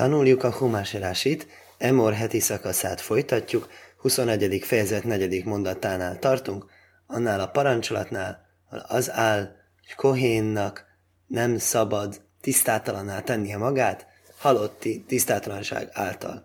Tanuljuk 0.00 0.44
a 0.44 0.52
Humáserásit, 0.52 1.46
Emor 1.78 2.12
heti 2.12 2.40
szakaszát 2.40 3.00
folytatjuk, 3.00 3.68
21. 3.96 4.62
fejezet 4.62 5.04
4. 5.04 5.44
mondatánál 5.44 6.18
tartunk, 6.18 6.64
annál 7.06 7.40
a 7.40 7.46
parancsolatnál 7.46 8.46
az 8.88 9.10
áll, 9.10 9.40
hogy 9.86 9.94
Kohénnak 9.96 10.84
nem 11.26 11.58
szabad 11.58 12.20
tisztátalanná 12.40 13.20
tennie 13.20 13.56
magát, 13.56 14.06
halotti 14.38 15.04
tisztátalanság 15.08 15.88
által. 15.92 16.44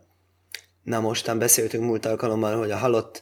Na 0.84 1.00
mostan 1.00 1.40
beszéltünk 1.40 1.84
múlt 1.84 2.06
alkalommal, 2.06 2.58
hogy 2.58 2.72
a 2.72 2.78
halott 2.78 3.22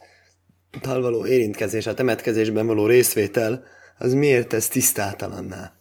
való 0.81 1.25
érintkezés, 1.25 1.87
a 1.87 1.93
temetkezésben 1.93 2.67
való 2.67 2.85
részvétel, 2.85 3.63
az 3.97 4.13
miért 4.13 4.47
tesz 4.47 4.67
tisztátalanná. 4.67 5.73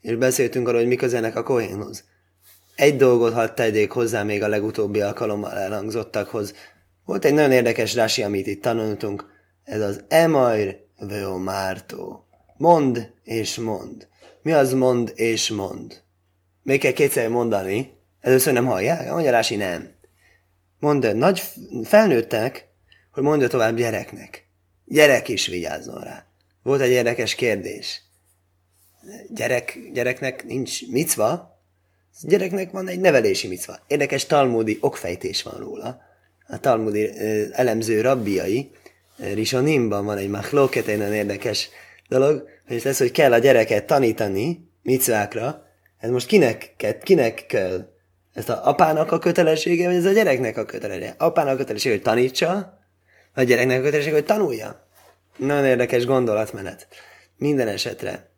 És 0.00 0.16
beszéltünk 0.16 0.68
arról, 0.68 0.80
hogy 0.80 0.88
mi 0.88 0.96
közelnek 0.96 1.36
a 1.36 1.42
kohénhoz. 1.42 2.04
Egy 2.76 2.96
dolgot 2.96 3.32
hadd 3.32 3.54
tegyék 3.54 3.90
hozzá 3.90 4.22
még 4.22 4.42
a 4.42 4.48
legutóbbi 4.48 5.00
alkalommal 5.00 5.58
elhangzottakhoz. 5.58 6.54
Volt 7.04 7.24
egy 7.24 7.34
nagyon 7.34 7.52
érdekes 7.52 7.94
rási, 7.94 8.22
amit 8.22 8.46
itt 8.46 8.62
tanultunk. 8.62 9.26
Ez 9.64 9.80
az 9.80 10.04
Emair 10.08 10.84
Veomártó. 10.98 12.26
Mond 12.56 13.12
és 13.22 13.56
mond. 13.56 14.08
Mi 14.42 14.52
az 14.52 14.72
mond 14.72 15.12
és 15.14 15.50
mond? 15.50 16.02
Még 16.62 16.80
kell 16.80 16.92
kétszer 16.92 17.28
mondani. 17.28 17.92
Először 18.20 18.52
nem 18.52 18.66
hallják? 18.66 19.10
Mondja 19.10 19.30
Rási, 19.30 19.56
nem. 19.56 19.90
Mondd, 20.78 21.16
nagy 21.16 21.42
felnőttek, 21.84 22.68
hogy 23.12 23.22
mondja 23.22 23.48
tovább 23.48 23.76
gyereknek. 23.76 24.48
Gyerek 24.84 25.28
is 25.28 25.46
vigyázzon 25.46 26.00
rá. 26.00 26.26
Volt 26.62 26.80
egy 26.80 26.90
érdekes 26.90 27.34
kérdés. 27.34 28.02
Gyerek, 29.28 29.78
gyereknek 29.92 30.44
nincs 30.44 30.88
micva, 30.88 31.55
gyereknek 32.22 32.70
van 32.70 32.88
egy 32.88 33.00
nevelési 33.00 33.48
micva. 33.48 33.78
Érdekes 33.86 34.26
talmudi 34.26 34.78
okfejtés 34.80 35.42
van 35.42 35.58
róla. 35.58 36.00
A 36.48 36.58
talmudi 36.58 37.10
elemző 37.52 38.00
rabbiai, 38.00 38.70
Risonimban 39.16 40.04
van 40.04 40.16
egy 40.16 40.28
machloket, 40.28 40.86
egy 40.86 40.98
nagyon 40.98 41.14
érdekes 41.14 41.68
dolog, 42.08 42.48
hogy 42.66 42.80
lesz, 42.84 42.98
hogy 42.98 43.10
kell 43.10 43.32
a 43.32 43.38
gyereket 43.38 43.86
tanítani 43.86 44.70
micvákra, 44.82 45.66
ez 45.98 46.10
most 46.10 46.26
kinek, 46.26 46.74
kinek 47.02 47.46
kell? 47.46 47.94
Ez 48.34 48.48
a 48.48 48.66
apának 48.66 49.12
a 49.12 49.18
kötelessége, 49.18 49.86
vagy 49.86 49.96
ez 49.96 50.04
a 50.04 50.12
gyereknek 50.12 50.56
a 50.56 50.64
kötelessége? 50.64 51.14
Apának 51.18 51.52
a 51.52 51.56
kötelessége, 51.56 51.94
hogy 51.94 52.04
tanítsa, 52.04 52.78
vagy 53.34 53.44
a 53.44 53.48
gyereknek 53.48 53.78
a 53.78 53.82
kötelessége, 53.82 54.14
hogy 54.14 54.24
tanulja? 54.24 54.88
Nagyon 55.36 55.64
érdekes 55.64 56.04
gondolatmenet. 56.04 56.88
Minden 57.36 57.68
esetre 57.68 58.30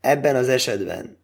ebben 0.00 0.36
az 0.36 0.48
esetben 0.48 1.18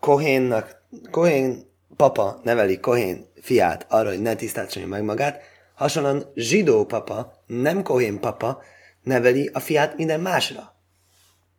Kohénnak, 0.00 0.82
Kohén 1.10 1.66
papa 1.96 2.40
neveli 2.42 2.80
Kohén 2.80 3.26
fiát 3.40 3.86
arra, 3.88 4.08
hogy 4.08 4.22
ne 4.22 4.34
tisztátsolja 4.34 4.88
meg 4.88 5.02
magát, 5.02 5.40
hasonlóan 5.74 6.32
zsidó 6.34 6.84
papa, 6.84 7.42
nem 7.46 7.82
Kohén 7.82 8.20
papa, 8.20 8.62
neveli 9.02 9.50
a 9.52 9.60
fiát 9.60 9.96
minden 9.96 10.20
másra. 10.20 10.76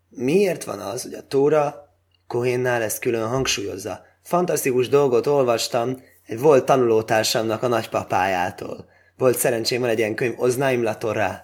Miért 0.10 0.64
van 0.64 0.80
az, 0.80 1.02
hogy 1.02 1.14
a 1.14 1.28
Tóra 1.28 1.88
Kohénnál 2.28 2.82
ezt 2.82 3.00
külön 3.00 3.28
hangsúlyozza? 3.28 4.02
Fantasztikus 4.24 4.90
dolgot 4.90 5.28
olvastam 5.28 6.02
egy 6.26 6.40
volt 6.40 6.66
tanulótársamnak 6.66 7.64
a 7.64 7.68
nagypapájától. 7.68 8.90
Volt 9.18 9.38
szerencsém, 9.38 9.82
van 9.82 9.90
egy 9.90 9.98
ilyen 9.98 10.16
könyv, 10.16 10.34
Oznaim 10.38 10.84
la 10.84 10.98
Torah, 10.98 11.36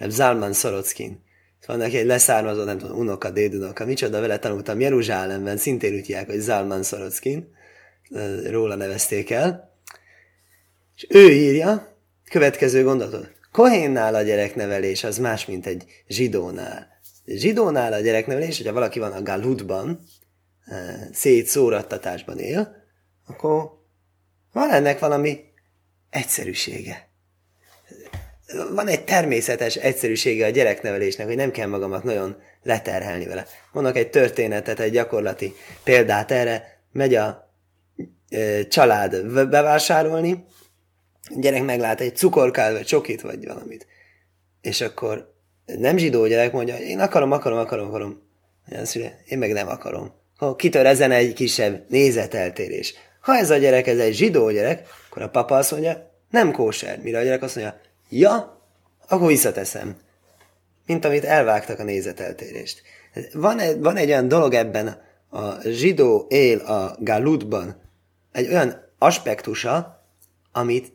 Zalman 0.00 0.52
Szorockin. 0.52 1.24
Van 1.66 1.76
neki 1.76 1.96
egy 1.96 2.06
leszármazó, 2.06 2.64
nem 2.64 2.78
tudom, 2.78 2.98
unoka, 2.98 3.30
dédunoka, 3.30 3.84
micsoda, 3.84 4.20
vele 4.20 4.38
tanultam 4.38 4.80
Jeruzsálemben, 4.80 5.56
szintén 5.56 5.94
úgy 5.94 6.06
hívják, 6.06 6.26
hogy 6.26 6.38
Zalman 6.38 6.82
Szorockin, 6.82 7.48
róla 8.50 8.74
nevezték 8.74 9.30
el. 9.30 9.74
És 10.96 11.06
ő 11.08 11.30
írja, 11.30 11.96
következő 12.30 12.84
gondolatot. 12.84 13.32
Kohénnál 13.52 14.14
a 14.14 14.22
gyereknevelés 14.22 15.04
az 15.04 15.18
más, 15.18 15.46
mint 15.46 15.66
egy 15.66 15.84
zsidónál. 16.08 16.86
Zsidónál 17.26 17.92
a 17.92 18.00
gyereknevelés, 18.00 18.56
hogyha 18.56 18.72
valaki 18.72 18.98
van 18.98 19.12
a 19.12 19.22
galudban, 19.22 20.00
szétszórattatásban 21.12 22.38
él, 22.38 22.84
akkor 23.26 23.70
van 24.52 24.70
ennek 24.70 24.98
valami 24.98 25.40
egyszerűsége 26.10 27.08
van 28.74 28.88
egy 28.88 29.04
természetes 29.04 29.74
egyszerűsége 29.74 30.46
a 30.46 30.50
gyereknevelésnek, 30.50 31.26
hogy 31.26 31.36
nem 31.36 31.50
kell 31.50 31.68
magamat 31.68 32.02
nagyon 32.02 32.36
leterhelni 32.62 33.26
vele. 33.26 33.46
Mondok 33.72 33.96
egy 33.96 34.10
történetet, 34.10 34.80
egy 34.80 34.92
gyakorlati 34.92 35.54
példát 35.84 36.30
erre. 36.30 36.80
Megy 36.92 37.14
a 37.14 37.52
e, 38.28 38.66
család 38.66 39.26
bevásárolni, 39.48 40.44
a 41.22 41.38
gyerek 41.38 41.64
meglát 41.64 42.00
egy 42.00 42.16
cukorkát, 42.16 42.72
vagy 42.72 42.84
csokit, 42.84 43.20
vagy 43.20 43.46
valamit. 43.46 43.86
És 44.60 44.80
akkor 44.80 45.34
nem 45.64 45.96
zsidó 45.96 46.26
gyerek 46.26 46.52
mondja, 46.52 46.76
én 46.76 47.00
akarom, 47.00 47.32
akarom, 47.32 47.58
akarom, 47.58 47.88
akarom. 47.88 48.24
Én 49.26 49.38
meg 49.38 49.52
nem 49.52 49.68
akarom. 49.68 50.12
Ha 50.36 50.56
kitör 50.56 50.86
ezen 50.86 51.10
egy 51.10 51.32
kisebb 51.32 51.84
nézeteltérés. 51.88 52.94
Ha 53.20 53.36
ez 53.36 53.50
a 53.50 53.56
gyerek, 53.56 53.86
ez 53.86 53.98
egy 53.98 54.14
zsidó 54.14 54.50
gyerek, 54.50 54.88
akkor 55.08 55.22
a 55.22 55.28
papa 55.28 55.56
azt 55.56 55.70
mondja, 55.70 56.10
nem 56.30 56.52
kóser. 56.52 56.98
Mire 57.02 57.18
a 57.18 57.22
gyerek 57.22 57.42
azt 57.42 57.56
mondja, 57.56 57.80
Ja, 58.08 58.60
akkor 59.08 59.28
visszateszem. 59.28 59.96
Mint 60.86 61.04
amit 61.04 61.24
elvágtak 61.24 61.78
a 61.78 61.84
nézeteltérést. 61.84 62.82
Van 63.32 63.60
van 63.80 63.96
egy 63.96 64.08
olyan 64.08 64.28
dolog 64.28 64.54
ebben, 64.54 65.04
a 65.30 65.68
zsidó 65.68 66.26
él 66.28 66.58
a 66.58 66.96
galutban, 67.00 67.80
egy 68.32 68.48
olyan 68.48 68.92
aspektusa, 68.98 70.04
amit 70.52 70.92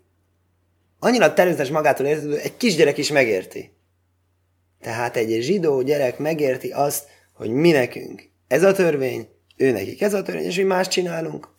annyira 1.00 1.33
természetes 1.33 1.69
magától 1.69 2.05
érti, 2.05 2.38
egy 2.38 2.57
kisgyerek 2.57 2.97
is 2.97 3.11
megérti. 3.11 3.73
Tehát 4.81 5.16
egy 5.16 5.41
zsidó 5.41 5.81
gyerek 5.81 6.17
megérti 6.17 6.71
azt, 6.71 7.07
hogy 7.33 7.50
mi 7.50 7.71
nekünk 7.71 8.29
ez 8.47 8.63
a 8.63 8.73
törvény, 8.73 9.27
ő 9.57 9.71
nekik 9.71 10.01
ez 10.01 10.13
a 10.13 10.21
törvény, 10.21 10.45
és 10.45 10.55
mi 10.55 10.63
más 10.63 10.88
csinálunk. 10.88 11.50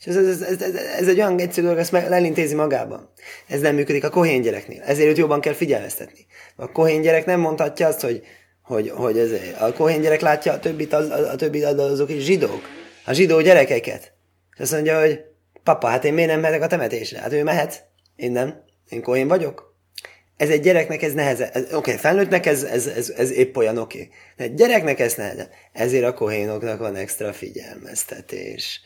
És 0.00 0.06
ez, 0.06 0.16
ez, 0.16 0.40
ez, 0.40 0.62
ez, 0.62 0.74
ez 0.74 1.08
egy 1.08 1.18
olyan 1.18 1.38
egyszerű 1.38 1.66
dolog, 1.66 1.80
ezt 1.80 1.92
meg, 1.92 2.04
elintézi 2.04 2.54
magában. 2.54 3.10
Ez 3.48 3.60
nem 3.60 3.74
működik 3.74 4.04
a 4.04 4.10
kohén 4.10 4.42
gyereknél. 4.42 4.82
Ezért 4.82 5.08
őt 5.08 5.16
jobban 5.16 5.40
kell 5.40 5.52
figyelmeztetni. 5.52 6.26
A 6.56 6.72
kohén 6.72 7.00
gyerek 7.00 7.26
nem 7.26 7.40
mondhatja 7.40 7.86
azt, 7.86 8.00
hogy, 8.00 8.22
hogy, 8.62 8.90
hogy 8.90 9.18
ez, 9.18 9.30
a 9.58 9.72
kohén 9.72 10.00
gyerek 10.00 10.20
látja 10.20 10.52
a 10.52 10.58
többit, 10.58 10.92
az, 10.92 11.10
a, 11.10 11.30
a 11.30 11.36
többit 11.36 11.64
azok 11.64 12.10
is 12.10 12.24
zsidók. 12.24 12.62
A 13.04 13.12
zsidó 13.12 13.40
gyerekeket. 13.40 14.12
És 14.54 14.60
azt 14.60 14.72
mondja, 14.72 15.00
hogy 15.00 15.20
papa, 15.62 15.86
hát 15.86 16.04
én 16.04 16.14
miért 16.14 16.30
nem 16.30 16.40
mehetek 16.40 16.62
a 16.62 16.66
temetésre? 16.66 17.20
Hát 17.20 17.32
ő 17.32 17.42
mehet. 17.42 17.86
Én 18.16 18.32
nem. 18.32 18.62
Én 18.88 19.02
kohén 19.02 19.28
vagyok. 19.28 19.74
Ez 20.36 20.50
egy 20.50 20.60
gyereknek 20.60 21.02
ez 21.02 21.12
neheze. 21.12 21.50
Oké, 21.54 21.74
okay, 21.74 21.96
felnőttnek 21.96 22.46
ez, 22.46 22.62
ez, 22.62 22.86
ez, 22.86 23.10
ez 23.16 23.30
épp 23.30 23.56
olyan 23.56 23.78
oké. 23.78 24.10
Okay. 24.36 24.48
De 24.48 24.54
gyereknek 24.54 25.00
ez 25.00 25.14
neheze. 25.14 25.48
Ezért 25.72 26.04
a 26.04 26.14
kohénoknak 26.14 26.78
van 26.78 26.96
extra 26.96 27.32
figyelmeztetés 27.32 28.80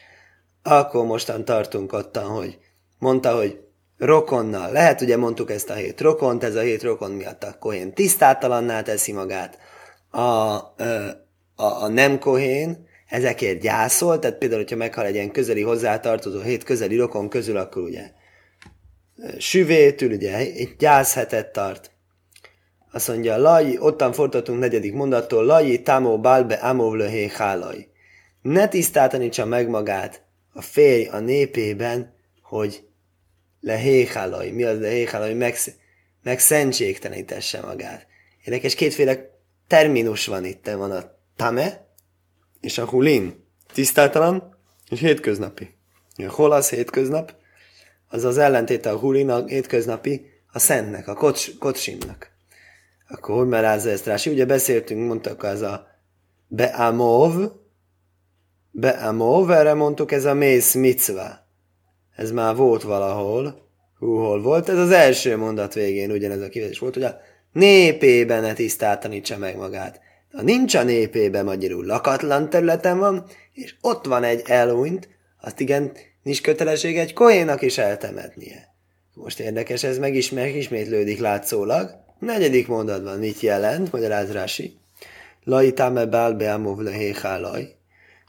akkor 0.71 1.05
mostan 1.05 1.45
tartunk 1.45 1.93
ottan, 1.93 2.25
hogy 2.25 2.59
mondta, 2.99 3.37
hogy 3.37 3.61
rokonnal. 3.99 4.73
Lehet, 4.73 5.01
ugye 5.01 5.17
mondtuk 5.17 5.51
ezt 5.51 5.71
a 5.71 5.75
hét 5.75 6.01
rokont, 6.01 6.45
ez 6.45 6.55
a 6.55 6.61
hét 6.61 6.83
rokon 6.83 7.11
miatt 7.11 7.45
a 7.45 7.57
kohén 7.59 7.95
tisztátalanná 7.95 8.83
teszi 8.83 9.13
magát. 9.13 9.59
A, 10.11 10.21
a, 10.21 10.65
a, 11.57 11.89
nem 11.89 12.19
kohén 12.19 12.87
ezekért 13.09 13.61
gyászol, 13.61 14.19
tehát 14.19 14.39
például, 14.39 14.61
hogyha 14.61 14.77
meghal 14.77 15.05
egy 15.05 15.15
ilyen 15.15 15.31
közeli 15.31 15.63
hozzátartozó 15.63 16.41
hét 16.41 16.65
közeli 16.65 16.97
rokon 16.97 17.29
közül, 17.29 17.57
akkor 17.57 17.83
ugye 17.83 18.11
süvétül, 19.39 20.13
ugye 20.13 20.37
egy 20.37 20.75
gyászhetet 20.79 21.53
tart. 21.53 21.91
Azt 22.93 23.09
mondja, 23.09 23.37
laj, 23.37 23.77
ottan 23.79 24.13
fordítunk 24.13 24.59
negyedik 24.59 24.95
mondattól, 24.95 25.45
laj, 25.45 25.83
támó 25.83 26.21
bálbe 26.21 26.55
amóvlöhé 26.55 27.31
hálaj. 27.35 27.89
Ne 28.43 28.69
tisztáltanítsa 28.69 29.45
meg 29.45 29.69
magát 29.69 30.23
a 30.59 30.63
férj 30.63 31.07
a 31.07 31.19
népében, 31.19 32.15
hogy 32.43 32.87
lehéhálaj, 33.61 34.51
mi 34.51 34.65
az 34.65 34.81
lehéhálaj, 34.81 35.35
meg, 35.35 35.57
meg 36.23 36.39
szentségtelenítesse 36.39 37.61
magát. 37.61 38.07
Érdekes, 38.45 38.75
kétféle 38.75 39.41
terminus 39.67 40.27
van 40.27 40.45
itt, 40.45 40.67
van 40.67 40.91
a 40.91 41.17
tame 41.37 41.87
és 42.61 42.79
a 42.79 42.87
hulin. 42.87 43.45
Tisztátalan 43.73 44.57
és 44.91 45.01
hétköznapi. 45.01 45.75
Hol 46.27 46.53
az 46.53 46.69
hétköznap, 46.71 47.35
az 48.09 48.25
az 48.25 48.39
ellentéte 48.39 48.91
a 48.91 48.99
hulin, 48.99 49.31
a 49.31 49.47
hétköznapi, 49.47 50.27
a 50.53 50.59
szentnek, 50.59 51.09
a 51.09 51.15
kocs, 51.15 51.59
kocsimnak. 51.59 52.31
Akkor 53.09 53.37
hogy 53.37 53.49
merázza 53.49 53.91
ezt 53.91 54.07
Rási? 54.07 54.31
Ugye 54.31 54.47
beszéltünk, 54.47 55.07
mondtak 55.07 55.43
az 55.43 55.61
a 55.61 55.87
beamov, 56.47 57.51
Beamov, 58.81 59.51
erre 59.51 59.75
mondtuk, 59.75 60.13
ez 60.13 60.25
a 60.25 60.35
mész 60.35 60.75
micva. 60.75 61.47
Ez 62.17 62.31
már 62.31 62.57
volt 62.57 62.83
valahol. 62.83 63.69
Hú, 63.99 64.17
hol 64.17 64.43
volt? 64.43 64.69
Ez 64.69 64.79
az 64.79 64.91
első 64.91 65.37
mondat 65.37 65.75
végén 65.75 66.11
ugyanez 66.11 66.41
a 66.41 66.49
kivezetés 66.49 66.79
volt, 66.79 66.95
hogy 66.95 67.03
a 67.03 67.21
népében 67.53 68.43
ne 68.43 68.53
tisztáltanítsa 68.53 69.39
meg 69.39 69.57
magát. 69.57 70.01
Ha 70.33 70.43
nincs 70.43 70.75
a 70.75 70.83
népében, 70.83 71.45
magyarul 71.45 71.85
lakatlan 71.85 72.51
területen 72.51 72.99
van, 72.99 73.25
és 73.53 73.75
ott 73.81 74.07
van 74.07 74.25
egy 74.25 74.43
elúnyt, 74.47 75.09
azt 75.41 75.61
igen, 75.61 75.93
nincs 76.23 76.43
kötelesség 76.43 76.99
egy 76.99 77.13
kohénak 77.13 77.63
is 77.63 77.79
eltemetnie. 77.79 78.75
Most 79.15 79.41
érdekes, 79.41 79.83
ez 79.83 79.99
meg 79.99 80.15
is 80.15 80.31
megismétlődik 80.31 81.19
látszólag. 81.19 81.91
Negyedik 82.19 82.67
mondatban 82.67 83.19
mit 83.19 83.41
jelent, 83.41 83.93
magyaráz 83.93 84.33
Rási. 84.33 84.77
Lai 85.45 85.73
tame 85.73 86.07
bál 86.07 86.33
beamov 86.33 86.79
lehéhálaj. 86.79 87.78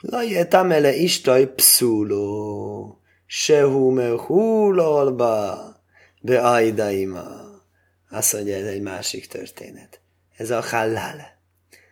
Lai 0.02 0.48
tame 0.48 0.80
le 0.80 0.96
istaj 0.96 1.46
pszuló. 1.46 3.00
Sehu 3.26 3.92
me 3.92 4.10
hulolba. 4.10 5.76
Be 6.22 6.40
ajdaima. 6.40 7.24
Azt 8.10 8.34
mondja, 8.34 8.56
ez 8.56 8.66
egy 8.66 8.82
másik 8.82 9.28
történet. 9.28 10.02
Ez 10.38 10.50
a 10.50 10.62
halál. 10.62 11.38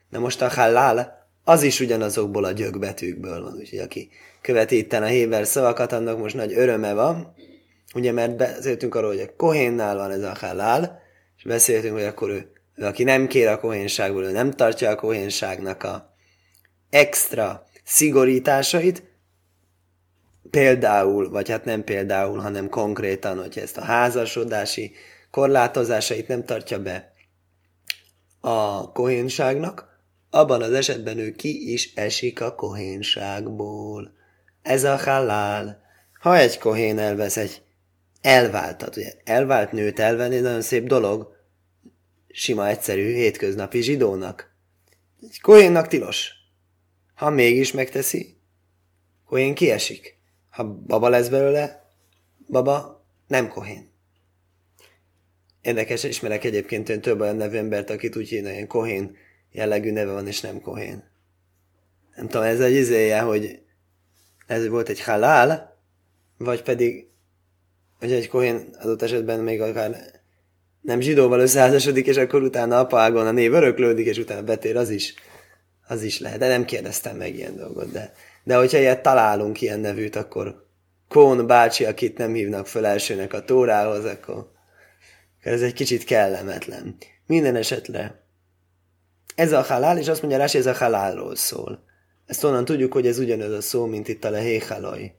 Na 0.09 0.19
most 0.19 0.41
a 0.41 0.49
halál, 0.49 1.27
az 1.43 1.63
is 1.63 1.79
ugyanazokból 1.79 2.43
a 2.43 2.51
gyögbetűkből 2.51 3.43
van, 3.43 3.53
úgyhogy 3.53 3.79
aki 3.79 4.09
követi 4.41 4.77
itten 4.77 5.03
a 5.03 5.05
héber 5.05 5.45
szavakat, 5.45 5.91
annak 5.91 6.17
most 6.17 6.35
nagy 6.35 6.53
öröme 6.53 6.93
van, 6.93 7.33
ugye, 7.95 8.11
mert 8.11 8.35
beszéltünk 8.35 8.95
arról, 8.95 9.09
hogy 9.09 9.19
a 9.19 9.35
kohénnál 9.35 9.95
van 9.95 10.11
ez 10.11 10.23
a 10.23 10.35
halál, 10.39 11.01
és 11.37 11.43
beszéltünk, 11.43 11.93
hogy 11.93 12.03
akkor 12.03 12.29
ő 12.29 12.51
aki 12.77 13.03
nem 13.03 13.27
kér 13.27 13.47
a 13.47 13.59
kohénságból, 13.59 14.23
ő 14.23 14.31
nem 14.31 14.51
tartja 14.51 14.89
a 14.89 14.95
kohénságnak 14.95 15.83
a 15.83 16.15
extra 16.89 17.66
szigorításait, 17.87 19.03
például, 20.49 21.29
vagy 21.29 21.49
hát 21.49 21.65
nem 21.65 21.83
például, 21.83 22.39
hanem 22.39 22.69
konkrétan, 22.69 23.39
hogy 23.39 23.57
ezt 23.57 23.77
a 23.77 23.83
házasodási 23.83 24.91
korlátozásait 25.31 26.27
nem 26.27 26.45
tartja 26.45 26.81
be 26.81 27.13
a 28.39 28.91
kohénságnak, 28.91 29.99
abban 30.29 30.61
az 30.61 30.73
esetben 30.73 31.17
ő 31.17 31.31
ki 31.31 31.71
is 31.71 31.93
esik 31.95 32.41
a 32.41 32.55
kohénságból. 32.55 34.11
Ez 34.61 34.83
a 34.83 34.97
halál. 34.97 35.81
Ha 36.19 36.37
egy 36.37 36.57
kohén 36.57 36.99
elvesz 36.99 37.37
egy 37.37 37.61
elváltat, 38.21 38.95
ugye 38.95 39.13
elvált 39.23 39.71
nőt 39.71 39.99
elvenni, 39.99 40.39
nagyon 40.39 40.61
szép 40.61 40.87
dolog, 40.87 41.35
sima, 42.27 42.67
egyszerű, 42.67 43.13
hétköznapi 43.13 43.81
zsidónak. 43.81 44.55
Egy 45.21 45.41
kohénnak 45.41 45.87
tilos. 45.87 46.37
Ha 47.17 47.29
mégis 47.29 47.71
megteszi, 47.71 48.37
kohén 49.25 49.53
kiesik. 49.53 50.17
Ha 50.49 50.63
baba 50.63 51.09
lesz 51.09 51.27
belőle, 51.27 51.91
baba 52.47 53.05
nem 53.27 53.47
kohén. 53.47 53.91
Érdekes, 55.61 56.03
ismerek 56.03 56.43
egyébként 56.43 56.89
ön 56.89 57.01
több 57.01 57.19
olyan 57.19 57.35
nevű 57.35 57.57
embert, 57.57 57.89
akit 57.89 58.15
úgy 58.15 58.29
hívnak, 58.29 58.51
ilyen 58.51 58.67
kohén 58.67 59.15
jellegű 59.51 59.91
neve 59.91 60.11
van, 60.11 60.27
és 60.27 60.41
nem 60.41 60.61
kohén. 60.61 61.03
Nem 62.15 62.27
tudom, 62.27 62.45
ez 62.45 62.59
egy 62.59 62.73
izéje, 62.73 63.19
hogy 63.19 63.61
ez 64.47 64.67
volt 64.67 64.89
egy 64.89 65.01
halál, 65.01 65.79
vagy 66.37 66.63
pedig, 66.63 67.07
hogy 67.99 68.11
egy 68.11 68.29
kohén 68.29 68.75
adott 68.79 69.01
esetben 69.01 69.39
még 69.39 69.61
akár 69.61 70.21
nem 70.81 70.99
zsidóval 70.99 71.39
összeházasodik, 71.39 72.07
és 72.07 72.17
akkor 72.17 72.41
utána 72.41 72.79
apágon 72.79 73.27
a 73.27 73.31
név 73.31 73.53
öröklődik, 73.53 74.05
és 74.05 74.17
utána 74.17 74.43
betér, 74.43 74.77
az 74.77 74.89
is, 74.89 75.13
az 75.87 76.01
is 76.01 76.19
lehet. 76.19 76.39
De 76.39 76.47
nem 76.47 76.65
kérdeztem 76.65 77.17
meg 77.17 77.35
ilyen 77.35 77.55
dolgot, 77.55 77.91
de, 77.91 78.13
de 78.43 78.55
hogyha 78.55 78.77
ilyet 78.77 79.01
találunk, 79.01 79.61
ilyen 79.61 79.79
nevűt, 79.79 80.15
akkor 80.15 80.65
Kón 81.07 81.47
bácsi, 81.47 81.85
akit 81.85 82.17
nem 82.17 82.33
hívnak 82.33 82.67
föl 82.67 82.85
elsőnek 82.85 83.33
a 83.33 83.43
tórához, 83.43 84.05
akkor 84.05 84.51
ez 85.41 85.61
egy 85.61 85.73
kicsit 85.73 86.03
kellemetlen. 86.03 86.95
Minden 87.25 87.55
esetre 87.55 88.21
ez 89.35 89.51
a 89.51 89.61
halál, 89.61 89.97
és 89.97 90.07
azt 90.07 90.21
mondja 90.21 90.39
Rási, 90.39 90.57
ez 90.57 90.65
a 90.65 90.73
halálról 90.73 91.35
szól. 91.35 91.83
Ezt 92.25 92.43
onnan 92.43 92.65
tudjuk, 92.65 92.93
hogy 92.93 93.07
ez 93.07 93.19
ugyanaz 93.19 93.51
a 93.51 93.61
szó, 93.61 93.85
mint 93.85 94.07
itt 94.07 94.23
a 94.23 94.29
lehéhalaj. 94.29 95.15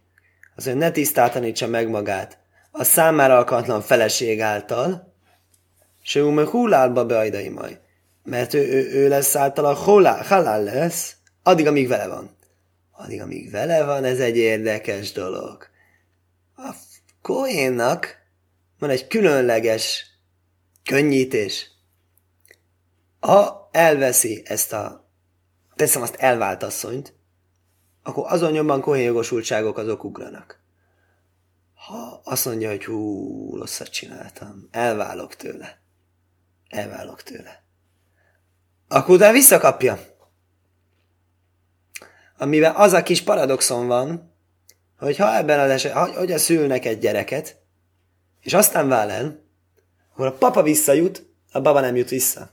Az, 0.55 0.65
hogy 0.65 0.77
ne 0.77 0.91
tisztátanítsa 0.91 1.67
meg 1.67 1.89
magát 1.89 2.39
a 2.71 2.85
számára 2.85 3.37
alkalmatlan 3.37 3.81
feleség 3.81 4.41
által, 4.41 5.15
se 6.03 6.23
ume 6.23 6.45
hulálba 6.45 7.07
beajdai 7.07 7.49
majd. 7.49 7.79
Mert 8.29 8.55
ő, 8.55 8.59
ő, 8.59 8.91
ő 8.93 9.09
lesz 9.09 9.37
által 9.37 9.65
a 9.65 9.75
halál 9.75 10.63
lesz, 10.63 11.17
addig, 11.43 11.67
amíg 11.67 11.89
vele 11.89 12.07
van. 12.07 12.37
Addig, 12.91 13.21
amíg 13.21 13.51
vele 13.51 13.85
van, 13.85 14.05
ez 14.05 14.21
egy 14.21 14.37
érdekes 14.37 15.13
dolog. 15.13 15.69
A 16.57 16.75
Kohénnak 17.23 18.17
van 18.79 18.91
egy 18.91 19.07
különleges 19.07 20.07
könnyítés. 20.85 21.71
Ha 23.21 23.69
elveszi 23.73 24.43
ezt 24.47 24.73
a, 24.73 25.11
teszem 25.75 26.03
azt 26.03 26.15
elvált 26.15 26.63
asszonyt, 26.63 27.15
akkor 28.03 28.33
azon 28.33 28.53
nyomban 28.53 28.81
kohén 28.81 29.05
jogosultságok 29.05 29.79
azok 29.79 30.05
ugranak. 30.05 30.63
Ha 31.75 32.21
azt 32.25 32.45
mondja, 32.45 32.69
hogy 32.71 32.85
hú, 32.85 33.57
rosszat 33.57 33.89
csináltam, 33.89 34.69
elválok 34.71 35.35
tőle, 35.37 35.81
elválok 36.69 37.23
tőle, 37.23 37.68
akkor 38.89 39.15
utána 39.15 39.33
visszakapja. 39.33 39.99
Amivel 42.39 42.75
az 42.77 42.93
a 42.93 43.03
kis 43.03 43.23
paradoxon 43.23 43.87
van, 43.87 44.35
hogy 44.99 45.17
ha 45.17 45.37
ebben 45.37 45.61
az 45.61 45.71
esetben, 45.71 46.15
hogy 46.15 46.33
a 46.33 46.39
szülnek 46.39 46.85
egy 46.85 46.99
gyereket, 46.99 47.57
és 48.41 48.55
aztán 48.55 48.89
vál 48.89 49.11
el, 49.11 49.45
akkor 50.13 50.27
a 50.27 50.33
papa 50.33 50.63
visszajut, 50.63 51.27
a 51.53 51.61
baba 51.61 51.81
nem 51.81 51.97
jut 51.97 52.09
vissza. 52.09 52.51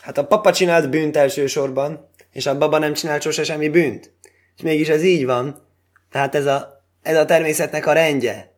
Hát 0.00 0.18
a 0.18 0.26
papa 0.26 0.52
csinált 0.52 0.90
bűnt 0.90 1.16
elsősorban, 1.16 2.08
és 2.32 2.46
a 2.46 2.58
baba 2.58 2.78
nem 2.78 2.92
csinált 2.92 3.22
sose 3.22 3.44
semmi 3.44 3.68
bűnt. 3.68 4.12
És 4.56 4.62
mégis 4.62 4.88
ez 4.88 5.02
így 5.02 5.24
van. 5.24 5.66
Tehát 6.10 6.34
ez 6.34 6.46
a, 6.46 6.84
ez 7.02 7.16
a 7.16 7.24
természetnek 7.24 7.86
a 7.86 7.92
rendje. 7.92 8.54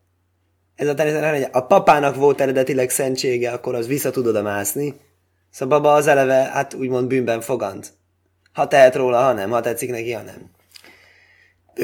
Ez 0.74 0.88
a 0.88 0.94
természetnek 0.94 1.28
a 1.28 1.32
rendje. 1.32 1.50
A 1.52 1.66
papának 1.66 2.16
volt 2.16 2.40
eredetileg 2.40 2.90
szentsége, 2.90 3.52
akkor 3.52 3.74
az 3.74 3.86
vissza 3.86 4.10
tud 4.10 4.26
oda 4.26 4.42
mászni. 4.42 5.00
Szóval 5.52 5.78
a 5.78 5.80
baba 5.80 5.94
az 5.94 6.06
eleve, 6.06 6.34
hát 6.34 6.74
úgymond 6.74 7.06
bűnben 7.06 7.40
fogant. 7.40 7.92
Ha 8.52 8.68
tehet 8.68 8.94
róla, 8.94 9.22
ha 9.22 9.32
nem. 9.32 9.50
Ha 9.50 9.60
tetszik 9.60 9.90
neki, 9.90 10.12
ha 10.12 10.22
nem. 10.22 10.50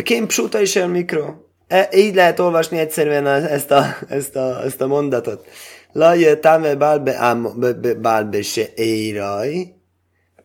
Kém 0.02 0.26
psuta 0.26 0.60
is 0.60 0.76
el 0.76 0.88
mikro. 0.88 1.34
E, 1.66 1.88
így 1.94 2.14
lehet 2.14 2.38
olvasni 2.38 2.78
egyszerűen 2.78 3.26
ezt 3.26 3.70
a, 3.70 3.84
ezt 4.08 4.36
a, 4.36 4.64
ezt 4.64 4.80
a 4.80 4.86
mondatot. 4.86 5.46
Laje 5.92 6.36
tame 6.36 6.74
bálbe 8.00 8.42
se 8.42 8.66
éraj, 8.74 9.74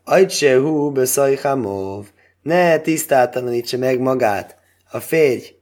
ajt 0.03 0.29
se 0.29 0.57
hú 0.57 0.91
beszajhamov, 0.91 2.05
ne 2.41 2.79
tisztátalanítsa 2.79 3.77
meg 3.77 3.99
magát. 3.99 4.57
A 4.91 4.99
férj, 4.99 5.55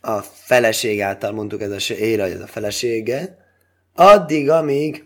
a 0.00 0.20
feleség 0.20 1.00
által 1.00 1.32
mondtuk 1.32 1.62
ez 1.62 1.70
a 1.70 1.78
se 1.78 1.96
éraj, 1.96 2.32
ez 2.32 2.40
a 2.40 2.46
felesége, 2.46 3.38
addig, 3.94 4.50
amíg 4.50 5.04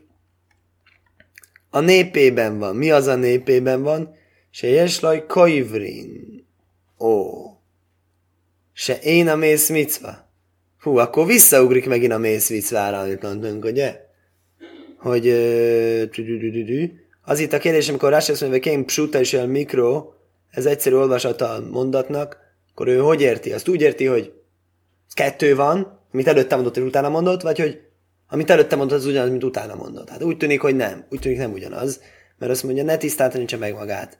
a 1.70 1.80
népében 1.80 2.58
van. 2.58 2.76
Mi 2.76 2.90
az 2.90 3.06
a 3.06 3.14
népében 3.14 3.82
van? 3.82 4.14
Se 4.50 4.68
jeslaj 4.68 5.26
kajvrin. 5.26 6.46
Ó. 6.98 7.32
Se 8.72 8.98
én 8.98 9.28
a 9.28 9.36
mész 9.36 9.68
micva. 9.68 10.28
Hú, 10.80 10.96
akkor 10.96 11.26
visszaugrik 11.26 11.86
megint 11.86 12.12
a 12.12 12.18
mész 12.18 12.50
micvára, 12.50 13.00
amit 13.00 13.22
mondtunk, 13.22 13.64
ugye? 13.64 14.08
hogy 15.00 15.28
az 17.22 17.38
itt 17.38 17.52
a 17.52 17.58
kérdés, 17.58 17.88
amikor 17.88 18.10
Rási 18.10 18.32
mondja, 18.40 18.72
hogy 18.72 18.84
psuta 18.84 19.18
és 19.20 19.34
el 19.34 19.46
mikro, 19.46 20.12
ez 20.50 20.66
egyszerű 20.66 20.94
olvasata 20.94 21.50
a 21.50 21.60
mondatnak, 21.70 22.38
akkor 22.70 22.88
ő 22.88 22.98
hogy 22.98 23.20
érti? 23.20 23.52
Azt 23.52 23.68
úgy 23.68 23.80
érti, 23.80 24.04
hogy 24.04 24.32
kettő 25.14 25.54
van, 25.54 26.00
amit 26.12 26.28
előtte 26.28 26.54
mondott, 26.54 26.76
és 26.76 26.82
utána 26.82 27.08
mondott, 27.08 27.42
vagy 27.42 27.58
hogy 27.58 27.80
amit 28.30 28.50
előtte 28.50 28.76
mondtad, 28.76 28.98
az 28.98 29.06
ugyanaz, 29.06 29.30
mint 29.30 29.44
utána 29.44 29.74
mondod. 29.74 30.08
Hát 30.08 30.22
úgy 30.22 30.36
tűnik, 30.36 30.60
hogy 30.60 30.76
nem. 30.76 31.04
Úgy 31.10 31.20
tűnik, 31.20 31.38
nem 31.38 31.52
ugyanaz. 31.52 32.00
Mert 32.38 32.52
azt 32.52 32.62
mondja, 32.62 32.84
ne 32.84 32.96
tisztátlanítsa 32.96 33.58
meg 33.58 33.74
magát. 33.74 34.18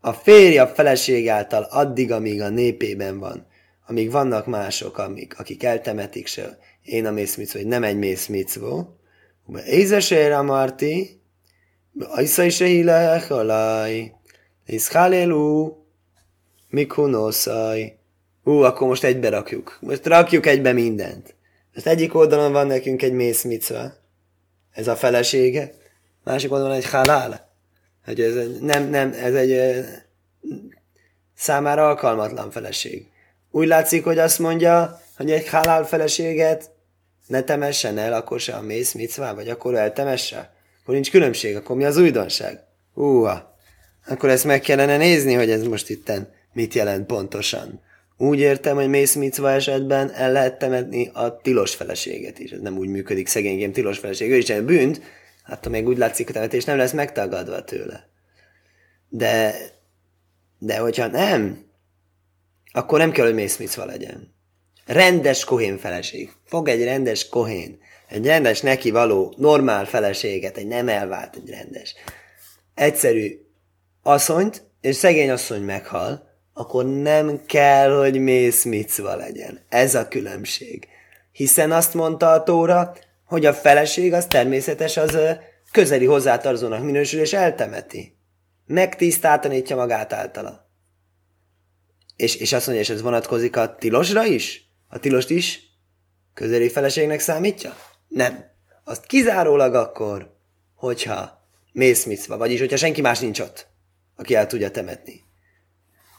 A 0.00 0.12
férj 0.12 0.58
a 0.58 0.66
feleség 0.66 1.28
által 1.28 1.62
addig, 1.62 2.12
amíg 2.12 2.40
a 2.40 2.48
népében 2.48 3.18
van. 3.18 3.46
Amíg 3.86 4.10
vannak 4.10 4.46
mások, 4.46 4.98
amik, 4.98 5.38
akik 5.38 5.62
eltemetik 5.62 6.26
se. 6.26 6.58
Én 6.82 7.06
a 7.06 7.10
mészmicvó, 7.10 7.60
hogy 7.60 7.68
nem 7.68 7.82
egy 7.82 7.98
mészmicvó. 7.98 8.96
Ézesér 9.66 10.32
a 10.32 10.42
Marti, 10.42 11.20
Ajszai 11.98 12.50
se 12.50 12.64
hilech 12.64 13.32
alaj, 13.32 14.12
Iszhalélú, 14.66 15.76
Mikunoszaj. 16.68 17.98
Hú, 18.42 18.52
akkor 18.62 18.88
most 18.88 19.04
egybe 19.04 19.28
rakjuk. 19.28 19.78
Most 19.80 20.06
rakjuk 20.06 20.46
egybe 20.46 20.72
mindent. 20.72 21.33
Most 21.74 21.86
egyik 21.86 22.14
oldalon 22.14 22.52
van 22.52 22.66
nekünk 22.66 23.02
egy 23.02 23.12
mészmicva. 23.12 23.92
Ez 24.72 24.88
a 24.88 24.96
felesége. 24.96 25.74
Másik 26.24 26.52
oldalon 26.52 26.74
egy 26.74 26.86
halál. 26.86 27.52
Hogy 28.04 28.20
ez 28.20 28.36
egy, 28.36 28.60
nem, 28.60 28.88
nem, 28.88 29.12
ez 29.12 29.34
egy 29.34 29.84
számára 31.36 31.88
alkalmatlan 31.88 32.50
feleség. 32.50 33.06
Úgy 33.50 33.66
látszik, 33.66 34.04
hogy 34.04 34.18
azt 34.18 34.38
mondja, 34.38 35.00
hogy 35.16 35.30
egy 35.30 35.48
halál 35.48 35.84
feleséget 35.84 36.70
ne 37.26 37.42
temessen 37.42 37.98
el, 37.98 38.12
akkor 38.12 38.40
se 38.40 38.54
a 38.54 38.60
mész 38.60 39.16
vagy 39.16 39.48
akkor 39.48 39.74
eltemesse? 39.74 40.54
Akkor 40.82 40.94
nincs 40.94 41.10
különbség, 41.10 41.56
akkor 41.56 41.76
mi 41.76 41.84
az 41.84 41.96
újdonság? 41.96 42.60
Húha! 42.94 43.56
Akkor 44.06 44.28
ezt 44.28 44.44
meg 44.44 44.60
kellene 44.60 44.96
nézni, 44.96 45.34
hogy 45.34 45.50
ez 45.50 45.62
most 45.62 45.90
itten 45.90 46.32
mit 46.52 46.74
jelent 46.74 47.06
pontosan. 47.06 47.80
Úgy 48.18 48.38
értem, 48.38 48.76
hogy 48.76 48.88
mész 48.88 49.14
micva 49.14 49.50
esetben 49.50 50.12
el 50.12 50.32
lehet 50.32 50.58
temetni 50.58 51.10
a 51.12 51.36
tilos 51.36 51.74
feleséget 51.74 52.38
is. 52.38 52.50
Ez 52.50 52.60
nem 52.60 52.78
úgy 52.78 52.88
működik 52.88 53.26
szegényként 53.26 53.72
tilos 53.72 53.98
feleség. 53.98 54.30
Ő 54.30 54.36
is 54.36 54.50
egy 54.50 54.64
bűnt, 54.64 55.00
hát 55.42 55.68
még 55.68 55.86
úgy 55.86 55.98
látszik 55.98 56.28
a 56.28 56.32
temetés 56.32 56.64
nem 56.64 56.76
lesz 56.76 56.92
megtagadva 56.92 57.64
tőle. 57.64 58.08
De, 59.08 59.54
de 60.58 60.78
hogyha 60.78 61.06
nem, 61.06 61.64
akkor 62.72 62.98
nem 62.98 63.10
kell, 63.10 63.24
hogy 63.24 63.34
mész 63.34 63.56
micva 63.56 63.84
legyen. 63.84 64.34
Rendes 64.86 65.44
kohén 65.44 65.78
feleség. 65.78 66.32
Fog 66.44 66.68
egy 66.68 66.84
rendes 66.84 67.28
kohén, 67.28 67.78
egy 68.08 68.26
rendes 68.26 68.60
neki 68.60 68.90
való, 68.90 69.34
normál 69.36 69.84
feleséget, 69.84 70.56
egy 70.56 70.66
nem 70.66 70.88
elvált, 70.88 71.36
egy 71.36 71.50
rendes. 71.50 71.94
Egyszerű 72.74 73.40
asszonyt, 74.02 74.64
és 74.80 74.96
szegény 74.96 75.30
asszony 75.30 75.62
meghal, 75.62 76.33
akkor 76.54 76.84
nem 76.84 77.40
kell, 77.46 77.90
hogy 77.90 78.20
mész 78.20 78.64
micva 78.64 79.16
legyen. 79.16 79.60
Ez 79.68 79.94
a 79.94 80.08
különbség. 80.08 80.88
Hiszen 81.32 81.72
azt 81.72 81.94
mondta 81.94 82.30
a 82.30 82.42
Tóra, 82.42 82.96
hogy 83.24 83.46
a 83.46 83.54
feleség 83.54 84.12
az 84.12 84.26
természetes, 84.26 84.96
az 84.96 85.18
közeli 85.72 86.04
hozzátartozónak 86.04 86.84
minősül, 86.84 87.20
és 87.20 87.32
eltemeti. 87.32 88.16
Megtisztáltanítja 88.66 89.76
magát 89.76 90.12
általa. 90.12 90.70
És, 92.16 92.36
és 92.36 92.52
azt 92.52 92.66
mondja, 92.66 92.84
és 92.84 92.90
ez 92.90 93.02
vonatkozik 93.02 93.56
a 93.56 93.74
tilosra 93.74 94.24
is? 94.24 94.68
A 94.88 94.98
tilost 94.98 95.30
is 95.30 95.60
közeli 96.34 96.68
feleségnek 96.68 97.20
számítja? 97.20 97.76
Nem. 98.08 98.44
Azt 98.84 99.06
kizárólag 99.06 99.74
akkor, 99.74 100.36
hogyha 100.74 101.48
mész 101.72 102.04
micva, 102.04 102.36
vagyis 102.36 102.58
hogyha 102.58 102.76
senki 102.76 103.00
más 103.00 103.18
nincs 103.18 103.40
ott, 103.40 103.66
aki 104.16 104.34
el 104.34 104.46
tudja 104.46 104.70
temetni. 104.70 105.24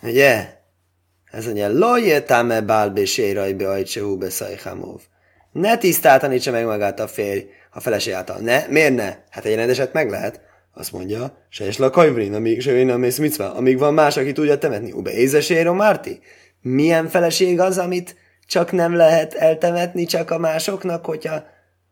Ugye? 0.05 0.47
Ez 1.31 1.45
mondja, 1.45 1.69
loje 1.69 2.21
tame 2.21 2.61
bálbe 2.61 3.05
sérajbe 3.05 3.69
ajtse 3.69 4.01
húbe 4.01 4.29
szajhamov. 4.29 5.01
Ne 5.51 5.77
tisztáltanítsa 5.77 6.51
meg 6.51 6.65
magát 6.65 6.99
a 6.99 7.07
férj 7.07 7.45
a 7.71 7.79
feleség 7.79 8.13
által. 8.13 8.37
Ne? 8.37 8.65
Miért 8.69 8.95
ne? 8.95 9.15
Hát 9.29 9.45
egy 9.45 9.55
rendeset 9.55 9.93
meg 9.93 10.09
lehet. 10.09 10.41
Azt 10.73 10.91
mondja, 10.91 11.37
se 11.49 11.67
is 11.67 11.77
lakajvrin, 11.77 12.33
amíg 12.33 12.61
se 12.61 12.71
én 12.71 12.87
mész 12.87 13.39
amíg 13.39 13.77
van 13.77 13.93
más, 13.93 14.17
aki 14.17 14.31
tudja 14.31 14.57
temetni. 14.57 14.91
Ube 14.91 15.11
ézeséro 15.11 15.73
Márti? 15.73 16.19
Milyen 16.61 17.07
feleség 17.07 17.59
az, 17.59 17.77
amit 17.77 18.15
csak 18.47 18.71
nem 18.71 18.95
lehet 18.95 19.33
eltemetni 19.33 20.05
csak 20.05 20.31
a 20.31 20.37
másoknak, 20.37 21.05
hogyha, 21.05 21.43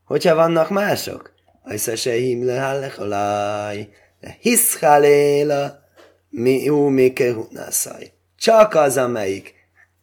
hogyha 0.05 0.35
vannak 0.35 0.69
mások? 0.69 1.33
Ajsza 1.63 1.95
se 1.95 2.11
himle 2.11 2.89
hallech 2.97 3.87
hiszhaléla 4.39 5.82
mi 6.33 6.69
ú 6.69 6.87
mi 6.87 7.13
kehunászaj. 7.13 8.11
Csak 8.37 8.75
az, 8.75 8.97
amelyik 8.97 9.53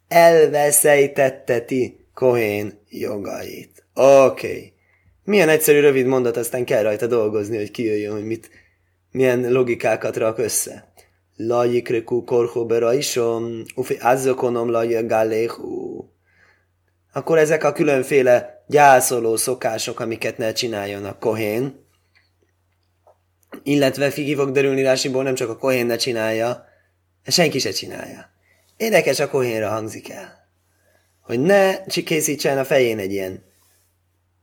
elveszejtetteti 0.07 2.05
Kohén 2.13 2.79
jogait. 2.89 3.85
Oké. 3.93 4.47
Okay. 4.47 4.73
Milyen 5.23 5.49
egyszerű, 5.49 5.79
rövid 5.79 6.05
mondat, 6.05 6.37
aztán 6.37 6.65
kell 6.65 6.81
rajta 6.81 7.07
dolgozni, 7.07 7.57
hogy 7.57 7.71
kijöjjön, 7.71 8.13
hogy 8.13 8.25
mit, 8.25 8.49
milyen 9.11 9.51
logikákat 9.51 10.17
rak 10.17 10.37
össze. 10.37 10.93
Lajikrekú 11.35 12.23
korhobera 12.23 12.93
isom, 12.93 13.63
ufi 13.75 13.97
azzokonom 14.01 14.69
lajagaléhú. 14.69 16.09
Akkor 17.13 17.37
ezek 17.37 17.63
a 17.63 17.71
különféle 17.71 18.63
gyászoló 18.67 19.35
szokások, 19.35 19.99
amiket 19.99 20.37
ne 20.37 20.51
csináljon 20.51 21.05
a 21.05 21.17
kohén, 21.17 21.80
illetve 23.63 24.09
ki 24.09 24.35
fog 24.35 24.51
derülni 24.51 24.81
Rásiból, 24.81 25.23
nem 25.23 25.35
csak 25.35 25.49
a 25.49 25.57
kohén 25.57 25.85
ne 25.85 25.95
csinálja, 25.95 26.65
senki 27.25 27.59
se 27.59 27.71
csinálja. 27.71 28.29
Érdekes 28.77 29.19
a 29.19 29.29
kohénra 29.29 29.69
hangzik 29.69 30.09
el. 30.09 30.49
Hogy 31.21 31.39
ne 31.39 31.83
készítsen 31.85 32.57
a 32.57 32.63
fején 32.63 32.97
egy 32.97 33.11
ilyen 33.11 33.43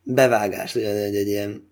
bevágást, 0.02 0.76
egy, 0.76 1.16
egy 1.16 1.28
ilyen 1.28 1.70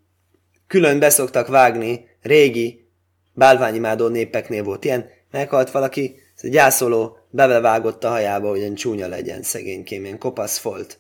külön 0.67 0.99
beszoktak 0.99 1.47
vágni, 1.47 2.09
régi 2.23 2.89
bálványimádó 3.35 4.09
népeknél 4.09 4.63
volt 4.63 4.85
ilyen, 4.85 5.09
meghalt 5.31 5.71
valaki, 5.71 6.21
ez 6.37 6.45
egy 6.45 6.51
gyászoló 6.51 7.19
bebevágott 7.31 8.05
a 8.05 8.09
hajába, 8.09 8.49
hogy 8.49 8.75
csúnya 8.75 9.09
legyen 9.09 9.43
szegénykém, 9.43 10.05
ilyen 10.05 10.19
kopasz 10.19 10.59
folt. 10.59 10.99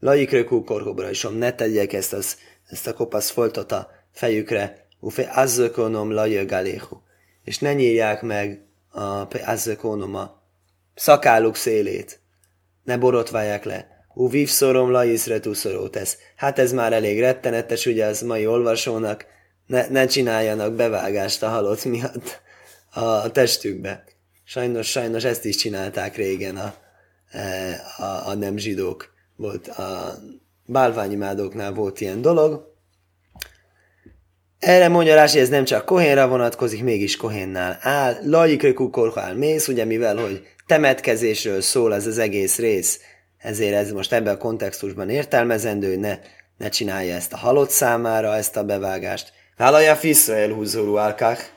Lajikre 0.00 0.44
kúkorhobra 0.44 1.10
isom, 1.10 1.34
ne 1.34 1.52
tegyek 1.52 1.92
ezt, 1.92 2.12
az, 2.12 2.36
ezt 2.68 2.86
a 2.86 2.94
kopasz 2.94 3.30
foltot 3.30 3.72
a 3.72 3.90
fejükre, 4.12 4.79
ufe 5.00 5.30
azzökonom 5.34 6.12
lajögaléhu. 6.12 6.96
És 7.44 7.58
ne 7.58 7.74
nyírják 7.74 8.22
meg 8.22 8.64
a 8.90 9.36
azzökonom 9.46 10.14
a 10.14 10.42
szakáluk 10.94 11.56
szélét. 11.56 12.20
Ne 12.84 12.98
borotválják 12.98 13.64
le. 13.64 14.04
Ú, 14.14 14.28
vívszorom 14.28 14.90
la 14.90 15.04
iszre 15.04 15.40
tesz. 15.90 16.18
Hát 16.36 16.58
ez 16.58 16.72
már 16.72 16.92
elég 16.92 17.20
rettenetes, 17.20 17.86
ugye 17.86 18.04
az 18.06 18.20
mai 18.20 18.46
olvasónak. 18.46 19.26
Ne, 19.66 19.88
ne 19.88 20.06
csináljanak 20.06 20.74
bevágást 20.74 21.42
a 21.42 21.48
halott 21.48 21.84
miatt 21.84 22.40
a 22.90 23.30
testükbe. 23.30 24.04
Sajnos, 24.44 24.90
sajnos 24.90 25.24
ezt 25.24 25.44
is 25.44 25.56
csinálták 25.56 26.16
régen 26.16 26.56
a, 26.56 26.74
e, 27.30 27.80
a, 27.96 28.28
a 28.28 28.34
nem 28.34 28.56
zsidók. 28.56 29.12
Volt 29.36 29.68
a 29.68 30.18
bálványimádóknál 30.66 31.72
volt 31.72 32.00
ilyen 32.00 32.20
dolog, 32.20 32.69
erre 34.60 34.88
mondja 34.88 35.14
Rási, 35.14 35.38
ez 35.38 35.48
nem 35.48 35.64
csak 35.64 35.84
Kohénra 35.84 36.28
vonatkozik, 36.28 36.82
mégis 36.82 37.16
Kohénnál 37.16 37.78
áll. 37.80 38.16
Lajikrekú 38.24 38.90
korhál 38.90 39.34
mész, 39.34 39.68
ugye 39.68 39.84
mivel, 39.84 40.16
hogy 40.16 40.42
temetkezésről 40.66 41.60
szól 41.60 41.94
ez 41.94 42.06
az 42.06 42.18
egész 42.18 42.58
rész, 42.58 43.00
ezért 43.38 43.74
ez 43.74 43.90
most 43.90 44.12
ebben 44.12 44.34
a 44.34 44.38
kontextusban 44.38 45.10
értelmezendő, 45.10 45.96
ne, 45.96 46.18
ne 46.58 46.68
csinálja 46.68 47.14
ezt 47.14 47.32
a 47.32 47.36
halott 47.36 47.70
számára, 47.70 48.36
ezt 48.36 48.56
a 48.56 48.64
bevágást. 48.64 49.32
Vállaja 49.56 49.96
Fiszrael 49.96 50.52
húzórú 50.52 50.96
álkák. 50.96 51.52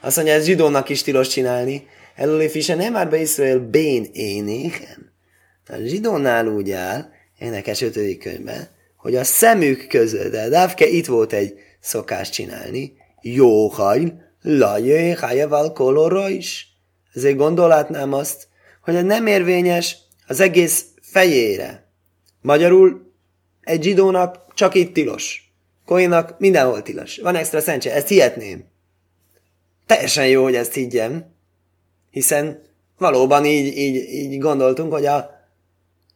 Azt 0.00 0.16
mondja, 0.16 0.34
ez 0.34 0.44
zsidónak 0.44 0.88
is 0.88 1.02
tilos 1.02 1.28
csinálni. 1.28 1.86
Előlé 2.16 2.48
fise 2.48 2.74
nem 2.74 2.92
már 2.92 3.10
be 3.10 3.20
Iszrael 3.20 3.58
bén 3.58 4.06
énéken. 4.12 5.12
A 5.68 5.76
zsidónál 5.84 6.46
úgy 6.46 6.70
áll, 6.70 7.10
énekes 7.38 7.82
ötödik 7.82 8.18
könyvben, 8.18 8.68
hogy 8.96 9.16
a 9.16 9.24
szemük 9.24 9.86
között, 9.86 10.32
de 10.32 10.48
Dávke 10.48 10.86
itt 10.86 11.06
volt 11.06 11.32
egy 11.32 11.54
szokás 11.82 12.30
csinálni. 12.30 12.92
Jó 13.20 13.68
hajl, 13.68 14.12
lajé 14.42 15.10
hajaval 15.10 15.72
kolorra 15.72 16.28
is. 16.28 16.76
Ezért 17.14 17.36
gondolhatnám 17.36 18.12
azt, 18.12 18.48
hogy 18.82 18.94
ez 18.94 19.04
nem 19.04 19.26
érvényes 19.26 19.96
az 20.26 20.40
egész 20.40 20.84
fejére. 21.00 21.90
Magyarul 22.40 23.12
egy 23.60 23.82
zsidónak 23.82 24.54
csak 24.54 24.74
itt 24.74 24.94
tilos. 24.94 25.52
Koinak 25.84 26.38
mindenhol 26.38 26.82
tilos. 26.82 27.18
Van 27.18 27.34
extra 27.34 27.60
szentse, 27.60 27.92
ezt 27.94 28.08
hihetném. 28.08 28.64
Teljesen 29.86 30.28
jó, 30.28 30.42
hogy 30.42 30.54
ezt 30.54 30.74
higgyem, 30.74 31.24
hiszen 32.10 32.62
valóban 32.98 33.44
így, 33.44 33.76
így, 33.76 33.96
így 33.96 34.38
gondoltunk, 34.38 34.92
hogy 34.92 35.06
a 35.06 35.30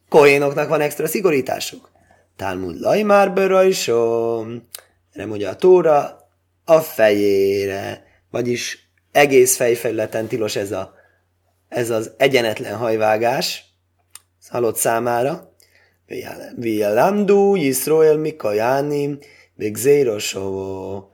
koénoknak 0.08 0.68
van 0.68 0.80
extra 0.80 1.06
szigorításuk. 1.06 1.90
Talmud 2.36 2.80
lajmár 2.80 3.32
bőrajsom, 3.32 4.62
erre 5.16 5.26
mondja 5.26 5.50
a 5.50 5.56
tóra, 5.56 6.28
a 6.64 6.80
fejére, 6.80 8.04
vagyis 8.30 8.90
egész 9.12 9.56
fejfelületen 9.56 10.26
tilos 10.26 10.56
ez, 10.56 10.72
a, 10.72 10.94
ez 11.68 11.90
az 11.90 12.10
egyenetlen 12.16 12.76
hajvágás, 12.76 13.64
az 14.40 14.48
halott 14.48 14.76
számára. 14.76 15.54
Villamdu, 16.56 17.54
Yisroel, 17.54 18.16
Mikajánim, 18.16 19.18
Végzérosovó. 19.54 21.10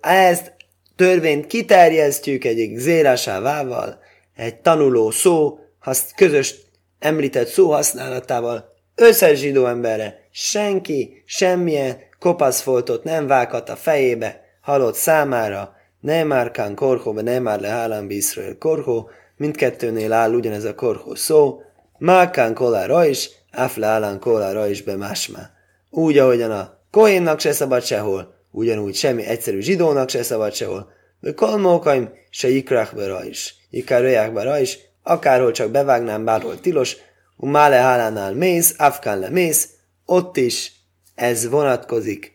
Ezt 0.00 0.52
törvényt 0.96 1.46
kiterjesztjük 1.46 2.44
egy 2.44 2.72
zérásávával, 2.76 3.98
egy 4.36 4.56
tanuló 4.60 5.10
szó, 5.10 5.58
hasz, 5.78 6.12
közös 6.16 6.54
említett 6.98 7.48
szó 7.48 7.72
használatával 7.72 8.72
összes 8.94 9.38
zsidó 9.38 9.66
emberre, 9.66 10.28
senki, 10.30 11.22
semmilyen 11.24 12.10
kopaszfoltot 12.22 13.04
nem 13.04 13.26
vághat 13.26 13.68
a 13.68 13.76
fejébe, 13.76 14.40
halott 14.60 14.94
számára, 14.94 15.74
nem 16.00 16.50
kán 16.52 16.74
korhó, 16.74 17.12
nem 17.12 17.42
már 17.42 17.60
le 17.60 17.68
hálán 17.68 18.10
Iszrael 18.10 18.58
korhó, 18.58 19.10
mindkettőnél 19.36 20.12
áll 20.12 20.32
ugyanez 20.32 20.64
a 20.64 20.74
korhó 20.74 21.14
szó, 21.14 21.62
mákán 21.98 22.54
kolára 22.54 23.06
is, 23.06 23.30
áfle 23.50 23.86
állán 23.86 24.18
kolára 24.18 24.68
is 24.68 24.82
be 24.82 24.96
másmá. 24.96 25.50
Úgy, 25.90 26.18
ahogyan 26.18 26.50
a 26.50 26.78
kohénnak 26.90 27.40
se 27.40 27.52
szabad 27.52 27.82
sehol, 27.82 28.34
ugyanúgy 28.50 28.94
semmi 28.94 29.22
egyszerű 29.22 29.60
zsidónak 29.60 30.08
se 30.08 30.22
szabad 30.22 30.54
sehol, 30.54 30.92
de 31.20 31.34
kolmókaim 31.34 32.10
se 32.30 32.48
ikrákbera 32.48 33.24
is, 33.24 33.54
ikáröjákbera 33.70 34.58
is, 34.58 34.78
akárhol 35.02 35.50
csak 35.50 35.70
bevágnám, 35.70 36.24
bárhol 36.24 36.60
tilos, 36.60 36.96
mále 37.36 37.76
hálánál 37.76 38.34
mész, 38.34 38.74
afkán 38.78 39.18
le 39.18 39.28
mész, 39.28 39.68
ott 40.04 40.36
is 40.36 40.81
ez 41.22 41.48
vonatkozik. 41.48 42.32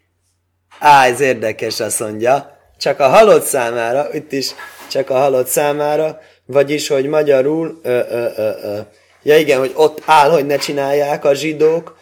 Á, 0.79 1.05
ez 1.05 1.19
érdekes, 1.19 1.79
azt 1.79 1.99
mondja, 1.99 2.57
csak 2.77 2.99
a 2.99 3.07
halott 3.07 3.43
számára, 3.43 4.13
itt 4.13 4.31
is 4.31 4.51
csak 4.89 5.09
a 5.09 5.17
halott 5.17 5.47
számára, 5.47 6.19
Vagyis, 6.45 6.87
hogy 6.87 7.05
magyarul, 7.05 7.79
ö, 7.83 7.99
ö, 8.09 8.27
ö, 8.35 8.49
ö. 8.61 8.79
ja 9.23 9.37
igen, 9.37 9.59
hogy 9.59 9.71
ott 9.75 10.01
áll, 10.05 10.29
hogy 10.29 10.45
ne 10.45 10.57
csinálják 10.57 11.25
a 11.25 11.33
zsidók, 11.33 11.97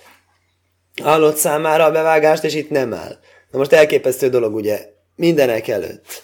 állott 1.03 1.35
számára 1.35 1.83
a 1.83 1.91
bevágást, 1.91 2.43
és 2.43 2.55
itt 2.55 2.69
nem 2.69 2.93
áll. 2.93 3.17
Na 3.51 3.57
most 3.57 3.71
elképesztő 3.71 4.29
dolog, 4.29 4.55
ugye, 4.55 4.85
mindenek 5.15 5.67
előtt. 5.67 6.23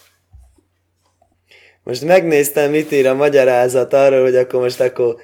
Most 1.82 2.02
megnéztem, 2.04 2.70
mit 2.70 2.92
ír 2.92 3.06
a 3.06 3.14
magyarázat 3.14 3.92
arról, 3.92 4.22
hogy 4.22 4.36
akkor 4.36 4.60
most 4.60 4.80
akkor 4.80 5.16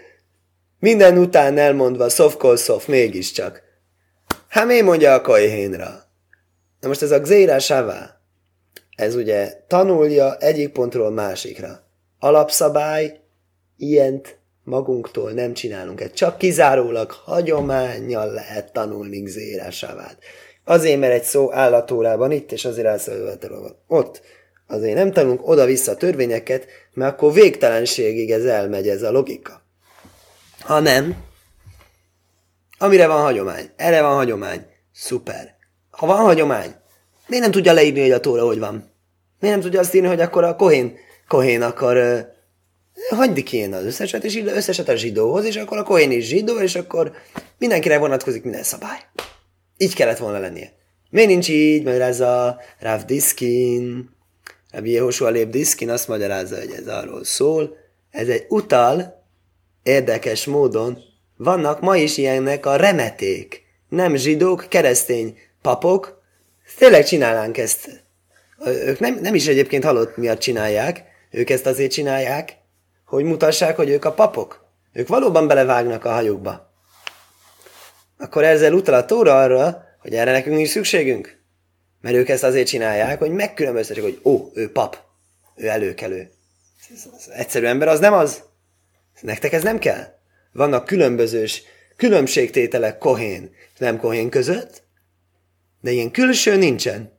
minden 0.78 1.18
után 1.18 1.59
elmondva 1.59 2.09
szofkol 2.09 2.57
szof, 2.57 2.87
mégiscsak. 2.87 3.67
Hát 4.48 4.82
mondja 4.82 5.14
a 5.14 5.20
kajhénra? 5.20 6.06
Na 6.80 6.88
most 6.88 7.02
ez 7.02 7.10
a 7.10 7.20
gzéra 7.20 7.58
savá, 7.58 8.20
ez 8.96 9.14
ugye 9.14 9.52
tanulja 9.66 10.36
egyik 10.36 10.72
pontról 10.72 11.10
másikra. 11.10 11.82
Alapszabály, 12.18 13.20
ilyent 13.76 14.38
magunktól 14.64 15.30
nem 15.30 15.52
csinálunk. 15.52 16.00
Ez 16.00 16.12
csak 16.12 16.38
kizárólag 16.38 17.10
hagyományjal 17.10 18.32
lehet 18.32 18.72
tanulni 18.72 19.20
gzéra 19.20 19.70
savát. 19.70 20.18
Azért, 20.64 21.00
mert 21.00 21.12
egy 21.12 21.22
szó 21.22 21.52
állatórában 21.52 22.32
itt, 22.32 22.52
és 22.52 22.64
azért 22.64 22.86
elszólítva 22.86 23.82
ott. 23.86 24.22
Azért 24.66 24.96
nem 24.96 25.12
tanulunk 25.12 25.48
oda-vissza 25.48 25.96
törvényeket, 25.96 26.66
mert 26.92 27.12
akkor 27.12 27.32
végtelenségig 27.32 28.30
ez 28.30 28.44
elmegy 28.44 28.88
ez 28.88 29.02
a 29.02 29.10
logika. 29.10 29.62
Ha 30.60 30.80
nem, 30.80 31.16
amire 32.78 33.06
van 33.06 33.23
hagyomány, 33.23 33.70
erre 33.76 34.02
van 34.02 34.14
hagyomány, 34.14 34.66
szuper. 34.92 35.56
Ha 35.90 36.06
van 36.06 36.16
hagyomány, 36.16 36.75
miért 37.26 37.42
nem 37.42 37.52
tudja 37.52 37.73
leírni, 37.73 38.00
hogy 38.00 38.11
a 38.11 38.20
tóra 38.20 38.44
hogy 38.44 38.58
van? 38.58 38.73
Miért 39.40 39.56
nem 39.56 39.64
tudja 39.64 39.80
azt 39.80 39.94
írni, 39.94 40.08
hogy 40.08 40.20
akkor 40.20 40.44
a 40.44 40.56
kohén, 40.56 40.97
kohén 41.28 41.62
akar 41.62 41.97
uh, 41.97 43.16
hagyd 43.16 43.42
ki 43.42 43.56
én 43.56 43.75
az 43.75 43.85
összeset, 43.85 44.25
és 44.25 44.37
összeset 44.37 44.88
a 44.88 44.97
zsidóhoz, 44.97 45.44
és 45.44 45.56
akkor 45.56 45.78
a 45.78 45.82
kohén 45.82 46.11
is 46.11 46.26
zsidó, 46.26 46.61
és 46.61 46.75
akkor 46.75 47.12
mindenkire 47.58 47.99
vonatkozik 47.99 48.42
minden 48.42 48.62
szabály. 48.62 48.99
Így 49.76 49.94
kellett 49.94 50.18
volna 50.18 50.38
lennie. 50.38 50.73
Miért 51.11 51.28
nincs 51.28 51.49
így, 51.49 51.87
ez 51.87 52.20
a 52.20 52.61
Rav 52.80 53.02
Diskin, 53.02 54.11
Rabbi 54.70 54.90
Jehoshua 54.90 55.28
Léb 55.28 55.50
Diskin 55.50 55.90
azt 55.90 56.08
magyarázza, 56.08 56.56
hogy 56.56 56.70
ez 56.70 56.87
arról 56.87 57.25
szól, 57.25 57.76
ez 58.11 58.28
egy 58.28 58.47
utal, 58.49 59.25
érdekes 59.82 60.44
módon, 60.44 60.99
vannak 61.38 61.80
ma 61.80 61.97
is 61.97 62.16
ilyennek 62.16 62.66
a 62.66 62.76
remeték, 62.76 63.62
nem 63.88 64.16
zsidók, 64.16 64.66
keresztény 64.68 65.38
papok, 65.62 66.23
tényleg 66.78 67.04
csinálnánk 67.04 67.59
ezt. 67.59 68.04
Ők 68.64 68.99
nem, 68.99 69.18
nem 69.21 69.35
is 69.35 69.47
egyébként 69.47 69.85
halott 69.85 70.16
miatt 70.16 70.38
csinálják, 70.38 71.04
ők 71.30 71.50
ezt 71.50 71.66
azért 71.66 71.92
csinálják, 71.92 72.57
hogy 73.04 73.25
mutassák, 73.25 73.76
hogy 73.76 73.88
ők 73.88 74.04
a 74.04 74.12
papok. 74.12 74.66
Ők 74.92 75.09
valóban 75.09 75.47
belevágnak 75.47 76.04
a 76.04 76.12
hajókba. 76.12 76.73
Akkor 78.18 78.45
ezzel 78.45 78.73
utal 78.73 78.95
a 78.95 79.04
tóra 79.04 79.40
arra, 79.40 79.85
hogy 80.00 80.14
erre 80.14 80.33
nekünk 80.33 80.57
nincs 80.57 80.68
szükségünk. 80.68 81.38
Mert 82.00 82.16
ők 82.16 82.28
ezt 82.28 82.42
azért 82.42 82.66
csinálják, 82.66 83.18
hogy 83.18 83.30
megkülönböztessék, 83.30 84.02
hogy 84.02 84.21
ó, 84.25 84.50
ő 84.54 84.73
pap, 84.73 84.99
ő 85.54 85.68
előkelő. 85.68 86.30
Ez 86.95 87.28
egyszerű 87.33 87.66
ember 87.66 87.88
az 87.88 88.00
nem 88.00 88.12
az. 88.12 88.42
Nektek 89.21 89.52
ez 89.52 89.62
nem 89.62 89.78
kell. 89.78 90.17
Vannak 90.58 90.86
különbözős 90.86 91.62
különbségtételek 91.96 92.98
kohén 92.98 93.50
nem 93.78 93.98
kohén 93.98 94.28
között, 94.30 94.82
de 95.80 95.90
ilyen 95.90 96.10
külső 96.10 96.56
nincsen. 96.56 97.18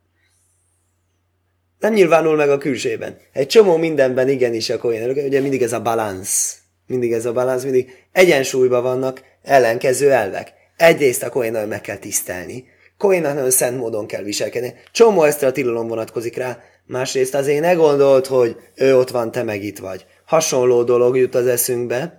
Nem 1.79 1.93
nyilvánul 1.93 2.35
meg 2.35 2.49
a 2.49 2.57
külsében. 2.57 3.17
Egy 3.33 3.47
csomó 3.47 3.77
mindenben 3.77 4.29
igenis 4.29 4.69
a 4.69 4.77
kohén. 4.77 5.09
Ugye 5.09 5.41
mindig 5.41 5.61
ez 5.61 5.73
a 5.73 5.81
balansz. 5.81 6.57
Mindig 6.87 7.13
ez 7.13 7.25
a 7.25 7.33
balansz, 7.33 7.63
mindig 7.63 8.05
egyensúlyban 8.11 8.83
vannak 8.83 9.23
ellenkező 9.43 10.11
elvek. 10.11 10.53
Egyrészt 10.77 11.23
a 11.23 11.29
kohén 11.29 11.67
meg 11.67 11.81
kell 11.81 11.97
tisztelni, 11.97 12.65
Kohénnak 12.99 13.33
nagyon 13.33 13.51
szent 13.51 13.77
módon 13.77 14.07
kell 14.07 14.23
viselkedni. 14.23 14.73
Csomó 14.91 15.23
ezt 15.23 15.43
a 15.43 15.51
tilalom 15.51 15.87
vonatkozik 15.87 16.35
rá. 16.35 16.59
Másrészt 16.85 17.35
azért 17.35 17.61
ne 17.61 17.73
gondolt, 17.73 18.27
hogy 18.27 18.55
ő 18.75 18.97
ott 18.97 19.09
van, 19.09 19.31
te 19.31 19.43
meg 19.43 19.63
itt 19.63 19.77
vagy. 19.77 20.05
Hasonló 20.25 20.83
dolog 20.83 21.17
jut 21.17 21.35
az 21.35 21.47
eszünkbe. 21.47 22.18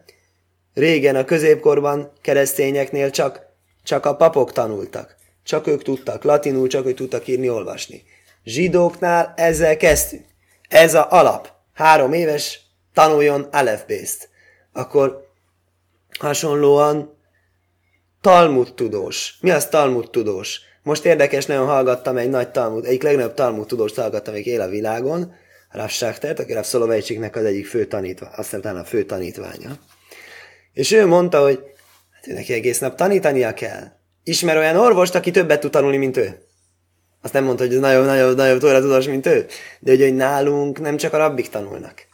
Régen 0.81 1.17
a 1.17 1.25
középkorban 1.25 2.13
keresztényeknél 2.21 3.11
csak, 3.11 3.47
csak 3.85 4.07
a 4.07 4.17
papok 4.17 4.53
tanultak. 4.53 5.17
Csak 5.45 5.67
ők 5.67 5.83
tudtak 5.83 6.23
latinul, 6.23 6.69
csak 6.69 6.87
ők 6.87 6.97
tudtak 6.97 7.27
írni, 7.27 7.49
olvasni. 7.49 8.03
Zsidóknál 8.45 9.33
ezzel 9.37 9.77
kezdtünk. 9.77 10.25
Ez 10.69 10.95
a 10.95 11.07
alap. 11.11 11.53
Három 11.75 12.13
éves 12.13 12.61
tanuljon 12.95 13.43
alefbészt. 13.53 14.29
Akkor 14.73 15.29
hasonlóan 16.19 17.17
Talmud 18.21 18.75
tudós. 18.75 19.39
Mi 19.41 19.51
az 19.51 19.69
Talmud 19.69 20.11
tudós? 20.11 20.61
Most 20.83 21.05
érdekes, 21.05 21.47
nagyon 21.47 21.67
hallgattam 21.67 22.17
egy 22.17 22.31
nagy 22.31 22.51
Talmud, 22.51 22.85
egyik 22.85 23.03
legnagyobb 23.03 23.35
Talmud 23.35 23.67
tudóst 23.67 23.97
hallgattam, 23.97 24.35
még 24.35 24.47
él 24.47 24.61
a 24.61 24.69
világon, 24.69 25.35
Rav 25.71 25.89
Shachtert, 25.89 26.39
aki 26.39 26.53
Rav 26.53 26.65
Szoloveicsiknek 26.65 27.37
az 27.37 27.45
egyik 27.45 27.67
fő 27.67 27.87
tanítványa, 27.87 28.35
azt 28.37 28.55
hiszem 28.55 28.77
a 28.77 28.85
fő 28.85 29.05
tanítványa. 29.05 29.79
És 30.73 30.93
ő 30.93 31.07
mondta, 31.07 31.43
hogy 31.43 31.59
hát 32.13 32.27
ő 32.27 32.33
neki 32.33 32.53
egész 32.53 32.79
nap 32.79 32.97
tanítania 32.97 33.55
kell. 33.55 33.83
Ismer 34.25 34.57
olyan 34.57 34.77
orvost, 34.77 35.15
aki 35.15 35.31
többet 35.31 35.61
tud 35.61 35.71
tanulni, 35.71 35.97
mint 35.97 36.17
ő. 36.17 36.39
Azt 37.23 37.33
nem 37.33 37.45
mondta, 37.45 37.65
hogy 37.65 37.75
ez 37.75 37.81
nagyon, 37.81 38.05
nagyon, 38.05 38.35
nagyon 38.35 38.59
tóra 38.59 38.99
mint 39.11 39.27
ő. 39.27 39.47
De 39.81 39.91
hogy, 39.91 40.01
hogy 40.01 40.15
nálunk 40.15 40.81
nem 40.81 40.97
csak 40.97 41.13
a 41.13 41.17
rabbik 41.17 41.49
tanulnak. 41.49 42.07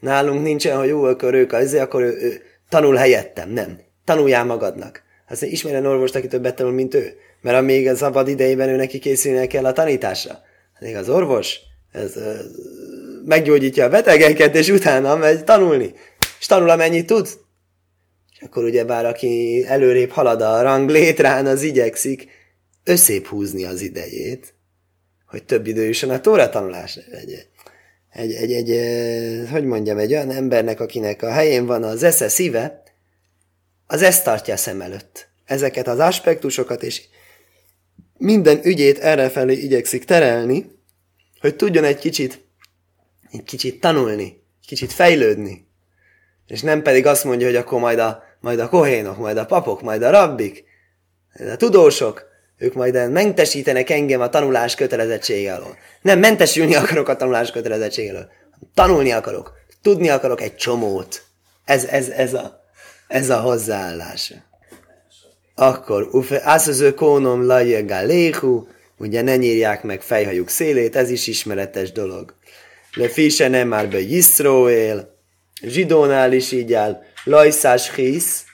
Nálunk 0.00 0.42
nincsen, 0.42 0.78
hogy 0.78 0.88
jó, 0.88 1.04
akkor 1.04 1.34
ők 1.34 1.52
az, 1.52 1.74
akkor 1.74 2.02
ő, 2.02 2.16
ő 2.20 2.42
tanul 2.68 2.94
helyettem. 2.94 3.50
Nem. 3.50 3.80
Tanuljál 4.04 4.44
magadnak. 4.44 5.02
Azt 5.28 5.40
mondja, 5.40 5.58
ismerjen 5.58 5.86
orvost, 5.86 6.14
aki 6.14 6.26
többet 6.26 6.54
tanul, 6.54 6.72
mint 6.72 6.94
ő. 6.94 7.12
Mert 7.40 7.56
amíg 7.56 7.88
a 7.88 7.96
szabad 7.96 8.28
idejében 8.28 8.68
ő 8.68 8.76
neki 8.76 8.98
készülnie 8.98 9.46
kell 9.46 9.64
a 9.64 9.72
tanításra. 9.72 10.38
Még 10.80 10.96
az 10.96 11.08
orvos, 11.08 11.58
ez, 11.92 12.16
ez 12.16 12.46
meggyógyítja 13.24 13.84
a 13.84 13.88
betegeket, 13.88 14.54
és 14.54 14.68
utána 14.68 15.16
megy 15.16 15.44
tanulni. 15.44 15.94
És 16.38 16.46
tanul, 16.46 16.70
amennyit 16.70 17.06
tud. 17.06 17.28
Akkor 18.44 18.64
ugye 18.64 18.84
bár 18.84 19.06
aki 19.06 19.64
előrébb 19.66 20.10
halad 20.10 20.40
a 20.40 20.62
rang 20.62 20.90
létrán, 20.90 21.46
az 21.46 21.62
igyekszik 21.62 22.28
összép 22.84 23.26
húzni 23.26 23.64
az 23.64 23.80
idejét, 23.80 24.54
hogy 25.26 25.44
több 25.44 25.66
idő 25.66 25.84
jusson 25.84 26.10
a 26.10 26.20
tóra 26.20 26.48
tanulásra. 26.48 27.02
Egy, 27.10 27.46
egy, 28.10 28.32
egy, 28.32 28.52
egy, 28.52 29.48
hogy 29.50 29.64
mondjam, 29.64 29.98
egy 29.98 30.12
olyan 30.12 30.30
embernek, 30.30 30.80
akinek 30.80 31.22
a 31.22 31.30
helyén 31.30 31.66
van 31.66 31.82
az 31.82 32.02
esze 32.02 32.28
szíve, 32.28 32.82
az 33.86 34.02
ezt 34.02 34.24
tartja 34.24 34.56
szem 34.56 34.80
előtt. 34.80 35.28
Ezeket 35.44 35.88
az 35.88 35.98
aspektusokat, 35.98 36.82
és 36.82 37.02
minden 38.18 38.60
ügyét 38.64 38.98
errefelé 38.98 39.54
igyekszik 39.54 40.04
terelni, 40.04 40.72
hogy 41.40 41.56
tudjon 41.56 41.84
egy 41.84 41.98
kicsit, 41.98 42.44
egy 43.30 43.42
kicsit 43.42 43.80
tanulni, 43.80 44.24
egy 44.60 44.66
kicsit 44.66 44.92
fejlődni. 44.92 45.66
És 46.46 46.60
nem 46.60 46.82
pedig 46.82 47.06
azt 47.06 47.24
mondja, 47.24 47.46
hogy 47.46 47.56
akkor 47.56 47.80
majd 47.80 47.98
a, 47.98 48.22
majd 48.44 48.58
a 48.58 48.68
kohénok, 48.68 49.18
majd 49.18 49.36
a 49.36 49.46
papok, 49.46 49.82
majd 49.82 50.02
a 50.02 50.10
rabbik, 50.10 50.64
a 51.52 51.56
tudósok, 51.56 52.24
ők 52.58 52.74
majd 52.74 53.10
mentesítenek 53.10 53.90
engem 53.90 54.20
a 54.20 54.28
tanulás 54.28 54.74
kötelezettsége 54.74 55.54
alól. 55.54 55.76
Nem, 56.02 56.18
mentesülni 56.18 56.74
akarok 56.74 57.08
a 57.08 57.16
tanulás 57.16 57.50
kötelezettsége 57.50 58.10
alól. 58.10 58.30
Tanulni 58.74 59.12
akarok. 59.12 59.52
Tudni 59.82 60.08
akarok 60.08 60.40
egy 60.40 60.56
csomót. 60.56 61.22
Ez, 61.64 61.84
ez, 61.84 62.08
ez, 62.08 62.34
a, 62.34 62.64
ez 63.08 63.30
a 63.30 63.40
hozzáállás. 63.40 64.34
Akkor, 65.54 66.08
ufe, 66.12 66.40
ászöző 66.42 66.94
kónom 66.94 67.46
lajje 67.46 67.82
galéhu, 67.82 68.66
ugye 68.98 69.22
ne 69.22 69.36
nyírják 69.36 69.82
meg 69.82 70.02
fejhajuk 70.02 70.48
szélét, 70.48 70.96
ez 70.96 71.10
is 71.10 71.26
ismeretes 71.26 71.92
dolog. 71.92 72.34
Le 72.94 73.08
fise 73.08 73.48
nem 73.48 73.68
már 73.68 73.88
be 73.88 74.00
él, 74.68 75.16
zsidónál 75.62 76.32
is 76.32 76.52
így 76.52 76.72
áll, 76.72 77.02
lajszás 77.24 77.94
hisz, 77.94 78.44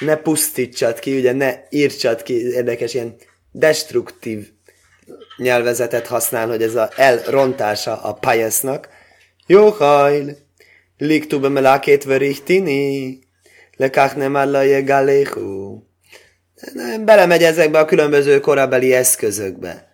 ne 0.00 0.16
pusztítsad 0.16 0.98
ki, 0.98 1.18
ugye 1.18 1.32
ne 1.32 1.54
írtsad 1.70 2.22
ki, 2.22 2.34
érdekes, 2.34 2.94
ilyen 2.94 3.16
destruktív 3.52 4.48
nyelvezetet 5.36 6.06
használ, 6.06 6.48
hogy 6.48 6.62
ez 6.62 6.74
a 6.74 6.90
elrontása 6.96 8.02
a 8.02 8.12
pályasznak. 8.12 8.88
Jó 9.46 9.68
hajl, 9.68 10.36
liktube 10.98 11.48
melakét 11.48 12.04
verichtini, 12.04 13.18
lekach 13.76 14.16
nem 14.16 14.34
allaje 14.34 14.82
galéhu. 14.82 15.82
Belemegy 17.00 17.42
ezekbe 17.42 17.78
a 17.78 17.84
különböző 17.84 18.40
korabeli 18.40 18.92
eszközökbe. 18.92 19.90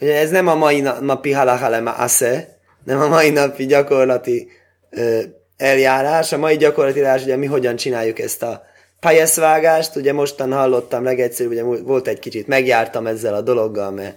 Ugye 0.00 0.16
ez 0.16 0.30
nem 0.30 0.48
a 0.48 0.54
mai 0.54 0.80
napi 0.80 1.32
halahalema 1.32 1.92
ase, 1.92 2.58
nem 2.84 3.00
a 3.00 3.08
mai 3.08 3.30
napi 3.30 3.66
gyakorlati 3.66 4.48
ö, 4.90 5.20
eljárás. 5.62 6.32
A 6.32 6.38
mai 6.38 6.56
gyakorlati 6.56 6.98
eljárás, 6.98 7.22
ugye 7.22 7.36
mi 7.36 7.46
hogyan 7.46 7.76
csináljuk 7.76 8.18
ezt 8.18 8.42
a 8.42 8.62
pályaszvágást, 9.00 9.96
ugye 9.96 10.12
mostan 10.12 10.52
hallottam 10.52 11.04
legegyszerűbb, 11.04 11.52
ugye 11.52 11.62
volt 11.62 12.08
egy 12.08 12.18
kicsit, 12.18 12.46
megjártam 12.46 13.06
ezzel 13.06 13.34
a 13.34 13.40
dologgal, 13.40 13.90
mert 13.90 14.16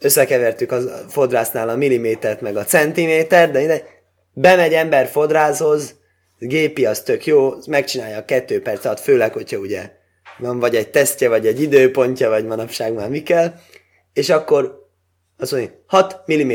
összekevertük 0.00 0.72
a 0.72 0.78
fodrásznál 1.08 1.68
a 1.68 1.76
millimétert 1.76 2.40
meg 2.40 2.56
a 2.56 2.64
centimétert, 2.64 3.52
de 3.52 3.62
ide 3.62 3.82
bemegy 4.32 4.72
ember 4.72 5.06
fodrászhoz, 5.06 5.94
gépi 6.38 6.86
az 6.86 7.00
tök 7.00 7.26
jó, 7.26 7.52
megcsinálja 7.66 8.18
a 8.18 8.24
kettő 8.24 8.62
perc 8.62 8.84
alatt, 8.84 9.00
főleg, 9.00 9.32
hogyha 9.32 9.58
ugye 9.58 9.90
van 10.38 10.58
vagy 10.58 10.76
egy 10.76 10.90
tesztje, 10.90 11.28
vagy 11.28 11.46
egy 11.46 11.60
időpontja, 11.60 12.28
vagy 12.28 12.46
manapság 12.46 12.92
már 12.92 13.08
mi 13.08 13.22
kell, 13.22 13.54
és 14.12 14.30
akkor 14.30 14.88
azt 15.38 15.52
mondja, 15.52 15.70
6 15.86 16.22
mm. 16.32 16.50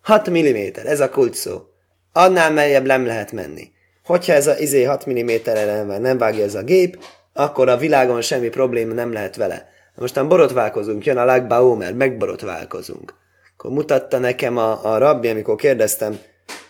6 0.00 0.30
mm, 0.30 0.56
ez 0.84 1.00
a 1.00 1.08
kulcs 1.08 1.36
szó. 1.36 1.69
Annál 2.12 2.52
meljebb 2.52 2.86
nem 2.86 3.06
lehet 3.06 3.32
menni. 3.32 3.72
Hogyha 4.04 4.32
ez 4.32 4.46
a 4.46 4.58
izé 4.58 4.82
6 4.82 5.06
mm-re 5.06 5.98
nem 5.98 6.18
vágja 6.18 6.44
ez 6.44 6.54
a 6.54 6.62
gép, 6.62 6.98
akkor 7.32 7.68
a 7.68 7.76
világon 7.76 8.20
semmi 8.20 8.48
probléma 8.48 8.94
nem 8.94 9.12
lehet 9.12 9.36
vele. 9.36 9.68
Mostan 9.94 10.28
borotválkozunk, 10.28 11.04
jön 11.04 11.16
a 11.16 11.24
Lagba 11.24 11.66
Omer, 11.66 11.94
megborotválkozunk. 11.94 13.14
Akkor 13.56 13.70
mutatta 13.70 14.18
nekem 14.18 14.56
a, 14.56 14.84
a 14.92 14.98
rabbi, 14.98 15.28
amikor 15.28 15.56
kérdeztem, 15.56 16.18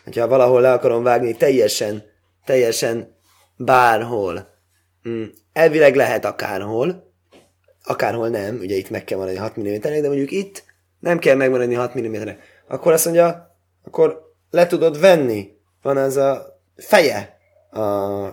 hogyha 0.04 0.28
valahol 0.28 0.60
le 0.60 0.72
akarom 0.72 1.02
vágni 1.02 1.36
teljesen, 1.36 2.02
teljesen 2.44 3.16
bárhol. 3.56 4.48
Mm, 5.08 5.24
elvileg 5.52 5.94
lehet 5.94 6.24
akárhol, 6.24 7.12
akárhol 7.82 8.28
nem, 8.28 8.56
ugye 8.60 8.76
itt 8.76 8.90
meg 8.90 9.04
kell 9.04 9.18
maradni 9.18 9.38
6 9.38 9.56
mm 9.56 9.80
de 9.80 10.08
mondjuk 10.08 10.30
itt 10.30 10.64
nem 10.98 11.18
kell 11.18 11.36
megmaradni 11.36 11.74
6 11.74 12.00
mm-re. 12.00 12.38
Akkor 12.68 12.92
azt 12.92 13.04
mondja, 13.04 13.56
akkor 13.84 14.29
le 14.50 14.66
tudod 14.66 15.00
venni, 15.00 15.50
van 15.82 15.96
az 15.96 16.16
a 16.16 16.60
feje 16.76 17.38
a 17.70 18.26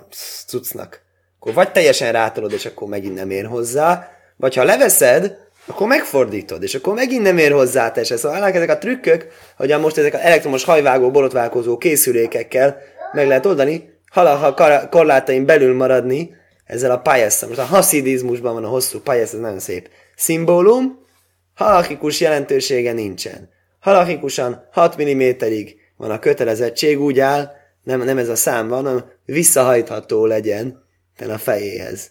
cuccnak. 0.47 1.01
Akkor 1.39 1.53
vagy 1.53 1.71
teljesen 1.71 2.11
rátolod, 2.11 2.51
és 2.51 2.65
akkor 2.65 2.87
megint 2.87 3.15
nem 3.15 3.29
ér 3.29 3.45
hozzá, 3.45 4.09
vagy 4.35 4.55
ha 4.55 4.63
leveszed, 4.63 5.37
akkor 5.65 5.87
megfordítod, 5.87 6.63
és 6.63 6.75
akkor 6.75 6.93
megint 6.93 7.21
nem 7.21 7.37
ér 7.37 7.51
hozzá 7.51 7.91
tese. 7.91 8.17
Szóval 8.17 8.43
ezek 8.43 8.69
a 8.69 8.77
trükkök, 8.77 9.27
hogy 9.57 9.79
most 9.79 9.97
ezek 9.97 10.13
az 10.13 10.19
elektromos 10.19 10.63
hajvágó, 10.63 11.11
borotválkozó 11.11 11.77
készülékekkel 11.77 12.77
meg 13.11 13.27
lehet 13.27 13.45
oldani, 13.45 13.89
ha 14.11 14.87
korlátaim 14.89 15.45
belül 15.45 15.75
maradni, 15.75 16.35
ezzel 16.65 16.91
a 16.91 16.99
pályaszta. 16.99 17.47
Most 17.47 17.59
a 17.59 17.63
haszidizmusban 17.63 18.53
van 18.53 18.63
a 18.63 18.67
hosszú 18.67 18.99
pályasza, 18.99 19.35
ez 19.35 19.41
nagyon 19.41 19.59
szép 19.59 19.89
szimbólum, 20.15 21.05
halachikus 21.55 22.19
jelentősége 22.19 22.91
nincsen. 22.91 23.49
Halachikusan 23.79 24.67
6 24.71 25.03
mm-ig 25.03 25.75
van 25.97 26.11
a 26.11 26.19
kötelezettség, 26.19 26.99
úgy 27.01 27.19
áll, 27.19 27.51
nem, 27.83 28.03
nem 28.03 28.17
ez 28.17 28.29
a 28.29 28.35
szám 28.35 28.67
van, 28.67 28.83
hanem 28.83 29.11
visszahajtható 29.25 30.25
legyen 30.25 30.83
a 31.29 31.37
fejéhez. 31.37 32.09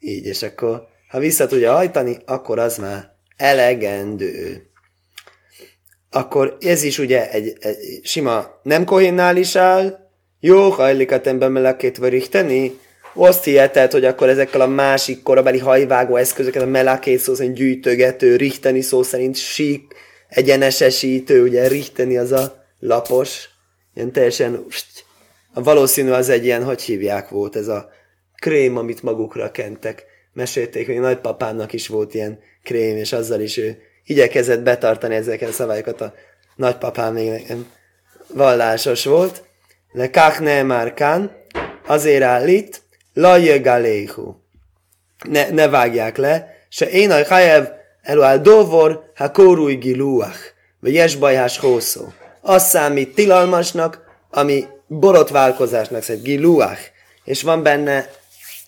Így, 0.00 0.26
és 0.26 0.42
akkor 0.42 0.88
ha 1.08 1.18
vissza 1.18 1.46
tudja 1.46 1.72
hajtani, 1.72 2.16
akkor 2.24 2.58
az 2.58 2.76
már 2.76 3.14
elegendő. 3.36 4.66
Akkor 6.10 6.56
ez 6.60 6.82
is 6.82 6.98
ugye 6.98 7.30
egy, 7.30 7.56
egy 7.60 7.76
sima 8.02 8.60
nem 8.62 8.84
kohénnál 8.84 9.36
is 9.36 9.56
áll, 9.56 9.98
jó 10.40 10.68
hajlik 10.68 11.12
a 11.12 11.20
temben 11.20 11.52
melekét 11.52 11.98
verichteni, 11.98 12.78
azt 13.14 13.44
hiheted, 13.44 13.92
hogy 13.92 14.04
akkor 14.04 14.28
ezekkel 14.28 14.60
a 14.60 14.66
másik 14.66 15.22
korabeli 15.22 15.58
hajvágó 15.58 16.16
eszközöket, 16.16 16.62
a 16.62 16.66
melakét 16.66 17.18
szó 17.18 17.34
szerint 17.34 17.54
gyűjtögető, 17.54 18.36
richteni 18.36 18.80
szó 18.80 19.02
szerint 19.02 19.36
sík, 19.36 19.94
egyenesesítő, 20.28 21.42
ugye 21.42 21.68
richteni 21.68 22.16
az 22.16 22.32
a 22.32 22.65
lapos, 22.78 23.48
ilyen 23.94 24.12
teljesen, 24.12 24.66
valószínű 25.54 26.10
az 26.10 26.28
egy 26.28 26.44
ilyen, 26.44 26.64
hogy 26.64 26.82
hívják 26.82 27.28
volt, 27.28 27.56
ez 27.56 27.68
a 27.68 27.90
krém, 28.34 28.76
amit 28.76 29.02
magukra 29.02 29.50
kentek 29.50 30.04
mesélték, 30.32 30.86
hogy 30.86 30.98
nagypapának 30.98 31.72
is 31.72 31.88
volt 31.88 32.14
ilyen 32.14 32.38
krém, 32.62 32.96
és 32.96 33.12
azzal 33.12 33.40
is 33.40 33.56
ő 33.56 33.78
igyekezett 34.04 34.62
betartani 34.62 35.14
ezeket 35.14 35.48
a 35.48 35.52
szabályokat. 35.52 36.00
A 36.00 36.14
nagypapám 36.56 37.12
még 37.12 37.30
nekem 37.30 37.66
vallásos 38.26 39.04
volt. 39.04 39.44
Le 39.92 40.10
kachne 40.10 40.62
márkán, 40.62 41.30
azért 41.86 42.22
állít, 42.22 42.82
lajje 43.14 43.58
galéhu. 43.58 44.34
Ne, 45.28 45.50
ne 45.50 45.68
vágják 45.68 46.16
le, 46.16 46.54
se 46.68 46.90
én 46.90 47.10
a 47.10 47.24
hajev 47.24 47.66
eluál 48.02 48.40
dovor, 48.40 49.10
ha 49.14 49.30
kórúj 49.30 49.74
giluach, 49.74 50.38
vagy 50.80 50.94
jesbajhás 50.94 51.58
hószó. 51.58 52.04
Az 52.48 52.68
számít 52.68 53.14
tilalmasnak, 53.14 54.00
ami 54.30 54.66
borotválkozásnak 54.86 56.02
szerint 56.02 56.24
giluach, 56.24 56.80
és 57.24 57.42
van 57.42 57.62
benne 57.62 58.10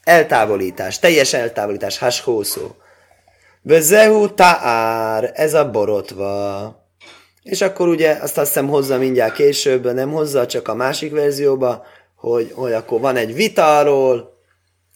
eltávolítás, 0.03 0.99
teljes 0.99 1.33
eltávolítás, 1.33 1.99
hashószó. 1.99 2.67
Vezehu 3.63 4.35
taár, 4.35 5.33
ez 5.35 5.55
a 5.55 5.71
borotva. 5.71 6.75
És 7.43 7.61
akkor 7.61 7.89
ugye 7.89 8.11
azt 8.11 8.39
azt 8.39 8.47
hiszem 8.47 8.69
hozza 8.69 8.99
mindjárt 8.99 9.35
később, 9.35 9.95
nem 9.95 10.11
hozza, 10.11 10.47
csak 10.47 10.69
a 10.69 10.75
másik 10.75 11.13
verzióba, 11.13 11.85
hogy, 12.17 12.53
hogy 12.55 12.73
akkor 12.73 13.01
van 13.01 13.17
egy 13.17 13.35
vita 13.35 13.79
arról, 13.79 14.39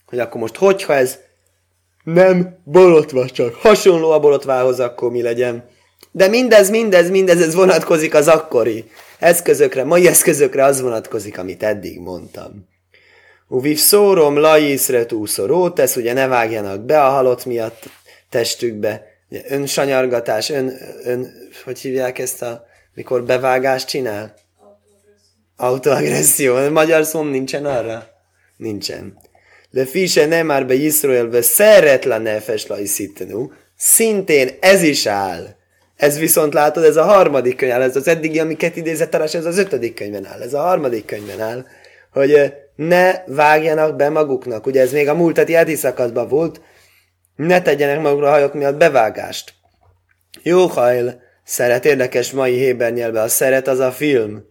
hogy 0.05 0.19
akkor 0.19 0.41
most 0.41 0.55
hogyha 0.55 0.93
ez 0.93 1.19
nem 2.03 2.61
borotva, 2.63 3.29
csak 3.29 3.55
hasonló 3.55 4.11
a 4.11 4.19
borotvához, 4.19 4.79
akkor 4.79 5.11
mi 5.11 5.21
legyen. 5.21 5.71
De 6.11 6.27
mindez, 6.27 6.69
mindez, 6.69 7.09
mindez, 7.09 7.41
ez 7.41 7.53
vonatkozik 7.53 8.13
az 8.13 8.27
akkori 8.27 8.91
eszközökre, 9.19 9.83
mai 9.83 10.07
eszközökre 10.07 10.63
az 10.63 10.81
vonatkozik, 10.81 11.37
amit 11.37 11.63
eddig 11.63 11.99
mondtam. 11.99 12.67
Uviv 13.47 13.77
szórom, 13.77 14.37
lajiszre 14.37 15.05
túszoró, 15.05 15.69
tesz, 15.69 15.95
ugye 15.95 16.13
ne 16.13 16.27
vágjanak 16.27 16.81
be 16.81 17.03
a 17.03 17.09
halott 17.09 17.45
miatt 17.45 17.89
testükbe. 18.29 19.05
Ugye, 19.29 19.41
önsanyargatás, 19.47 20.49
ön, 20.49 20.73
ön, 21.03 21.33
hogy 21.63 21.79
hívják 21.79 22.19
ezt 22.19 22.41
a, 22.41 22.65
mikor 22.93 23.23
bevágást 23.23 23.87
csinál? 23.87 24.33
Autoagresszió. 25.55 26.69
Magyar 26.69 27.05
szó 27.05 27.21
nincsen 27.23 27.65
arra? 27.65 28.07
Nincsen. 28.57 29.17
Le 29.71 29.85
fise 29.85 30.25
nem 30.25 30.45
már 30.45 30.65
be 30.65 30.73
Iszraelbe 30.73 31.41
szeretlen 31.41 32.21
nefes 32.21 32.67
lajszítenú. 32.67 33.51
Szintén 33.77 34.49
ez 34.59 34.81
is 34.81 35.05
áll. 35.05 35.55
Ez 35.95 36.19
viszont 36.19 36.53
látod, 36.53 36.83
ez 36.83 36.97
a 36.97 37.03
harmadik 37.03 37.55
könyv 37.55 37.71
áll, 37.71 37.81
ez 37.81 37.95
az 37.95 38.07
eddigi, 38.07 38.39
amiket 38.39 38.75
idézett 38.75 39.15
ez 39.15 39.45
az 39.45 39.57
ötödik 39.57 39.93
könyvben 39.93 40.25
áll, 40.25 40.41
ez 40.41 40.53
a 40.53 40.61
harmadik 40.61 41.05
könyvben 41.05 41.41
áll, 41.41 41.65
hogy 42.11 42.53
ne 42.75 43.23
vágjanak 43.25 43.95
be 43.95 44.09
maguknak. 44.09 44.65
Ugye 44.65 44.81
ez 44.81 44.91
még 44.91 45.09
a 45.09 45.13
múlt 45.13 45.49
heti 45.49 45.75
szakaszban 45.75 46.27
volt, 46.27 46.61
ne 47.35 47.61
tegyenek 47.61 48.01
magukra 48.01 48.27
a 48.27 48.31
hajok 48.31 48.53
miatt 48.53 48.77
bevágást. 48.77 49.53
Jó 50.41 50.65
hajl, 50.65 51.21
szeret, 51.43 51.85
érdekes 51.85 52.31
mai 52.31 52.57
héber 52.57 52.93
nyelve, 52.93 53.21
a 53.21 53.27
szeret 53.27 53.67
az 53.67 53.79
a 53.79 53.91
film. 53.91 54.43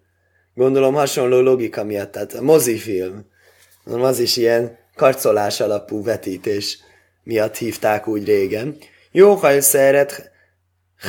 Gondolom 0.55 0.95
hasonló 0.95 1.41
logika 1.41 1.85
miatt, 1.85 2.13
tehát 2.13 2.33
a 2.33 2.43
mozifilm. 2.43 3.27
Az 3.85 4.19
is 4.19 4.37
ilyen 4.37 4.79
karcolás 4.95 5.61
alapú 5.61 6.05
vetítés 6.05 6.79
miatt 7.25 7.57
hívták 7.57 8.07
úgy 8.07 8.25
régen. 8.25 8.77
Jó 9.11 9.35
hajl 9.35 9.61
szeret, 9.61 10.32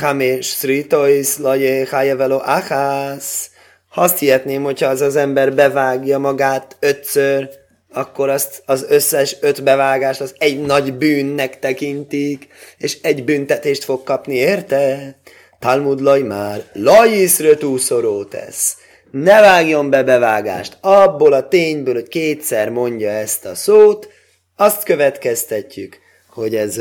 Hamés, 0.00 0.46
Sritois, 0.46 1.38
Lajé, 1.38 1.86
Hájevelo, 1.90 2.36
Achász, 2.36 3.50
azt 3.94 4.18
hihetném, 4.18 4.62
hogyha 4.62 4.88
az 4.88 5.00
az 5.00 5.16
ember 5.16 5.54
bevágja 5.54 6.18
magát 6.18 6.76
ötször, 6.80 7.48
akkor 7.92 8.28
azt 8.28 8.62
az 8.66 8.86
összes 8.88 9.36
öt 9.40 9.62
bevágást 9.62 10.20
az 10.20 10.34
egy 10.38 10.60
nagy 10.60 10.94
bűnnek 10.94 11.58
tekintik, 11.58 12.48
és 12.78 12.98
egy 13.02 13.24
büntetést 13.24 13.84
fog 13.84 14.02
kapni, 14.02 14.34
érte? 14.34 15.14
Talmud 15.58 16.00
laj 16.00 16.20
már, 16.20 16.64
lajiszrő 16.72 17.56
túlszoró 17.56 18.24
tesz. 18.24 18.76
Ne 19.10 19.40
vágjon 19.40 19.90
be 19.90 20.02
bevágást. 20.02 20.76
Abból 20.80 21.32
a 21.32 21.48
tényből, 21.48 21.94
hogy 21.94 22.08
kétszer 22.08 22.70
mondja 22.70 23.10
ezt 23.10 23.44
a 23.44 23.54
szót, 23.54 24.08
azt 24.56 24.82
következtetjük, 24.82 25.98
hogy 26.28 26.54
ez, 26.54 26.80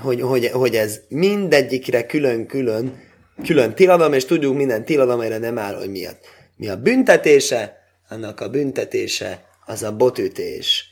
hogy, 0.00 0.20
hogy, 0.20 0.46
hogy 0.46 0.74
ez 0.76 1.00
mindegyikre 1.08 2.06
külön-külön 2.06 3.04
külön 3.44 3.74
tilalom, 3.74 4.12
és 4.12 4.24
tudjuk 4.24 4.56
minden 4.56 4.84
tilalom, 4.84 5.20
erre 5.20 5.38
nem 5.38 5.56
hogy 5.56 5.90
miatt. 5.90 6.20
Mi 6.56 6.68
a 6.68 6.76
büntetése? 6.76 7.84
Annak 8.08 8.40
a 8.40 8.48
büntetése 8.48 9.44
az 9.66 9.82
a 9.82 9.96
botütés. 9.96 10.84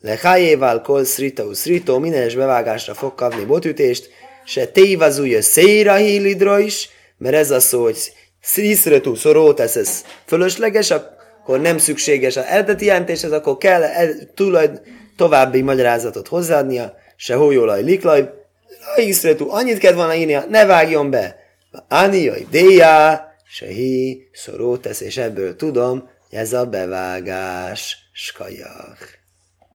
Lehájéval 0.00 0.80
kol 0.80 1.04
szritó 1.04 1.52
szritó, 1.52 1.98
minden 1.98 2.22
es 2.22 2.34
bevágásra 2.34 2.94
fog 2.94 3.14
kapni 3.14 3.44
botütést, 3.44 4.10
se 4.44 4.66
tévazúja 4.66 5.42
széra 5.42 5.94
hílidra 5.94 6.58
is, 6.58 6.88
mert 7.16 7.34
ez 7.34 7.50
a 7.50 7.60
szó, 7.60 7.82
hogy 7.82 7.96
szriszretú 8.40 9.14
szoró 9.14 9.52
tesz, 9.52 9.76
ez 9.76 10.04
fölösleges, 10.26 10.90
akkor 10.90 11.60
nem 11.60 11.78
szükséges 11.78 12.36
az 12.36 12.44
eredeti 12.44 12.84
jelentés, 12.84 13.22
ez 13.22 13.32
akkor 13.32 13.56
kell 13.56 13.82
el, 13.82 14.14
túl, 14.34 14.58
további 15.16 15.62
magyarázatot 15.62 16.28
hozzáadnia, 16.28 16.94
se 17.16 17.34
hójolaj 17.34 17.82
liklaj, 17.82 18.37
Iszretú, 18.96 19.50
annyit 19.50 19.78
kell 19.78 19.92
volna 19.92 20.14
írnia, 20.14 20.44
ne 20.48 20.64
vágjon 20.64 21.10
be. 21.10 21.36
Ani, 21.88 22.28
a 22.28 22.34
déjá, 22.50 23.28
se 23.50 23.66
hi, 23.66 24.28
szoró 24.32 24.76
tesz, 24.76 25.00
és 25.00 25.16
ebből 25.16 25.56
tudom, 25.56 26.10
ez 26.30 26.52
a 26.52 26.66
bevágás, 26.66 27.96
skajak. 28.12 29.17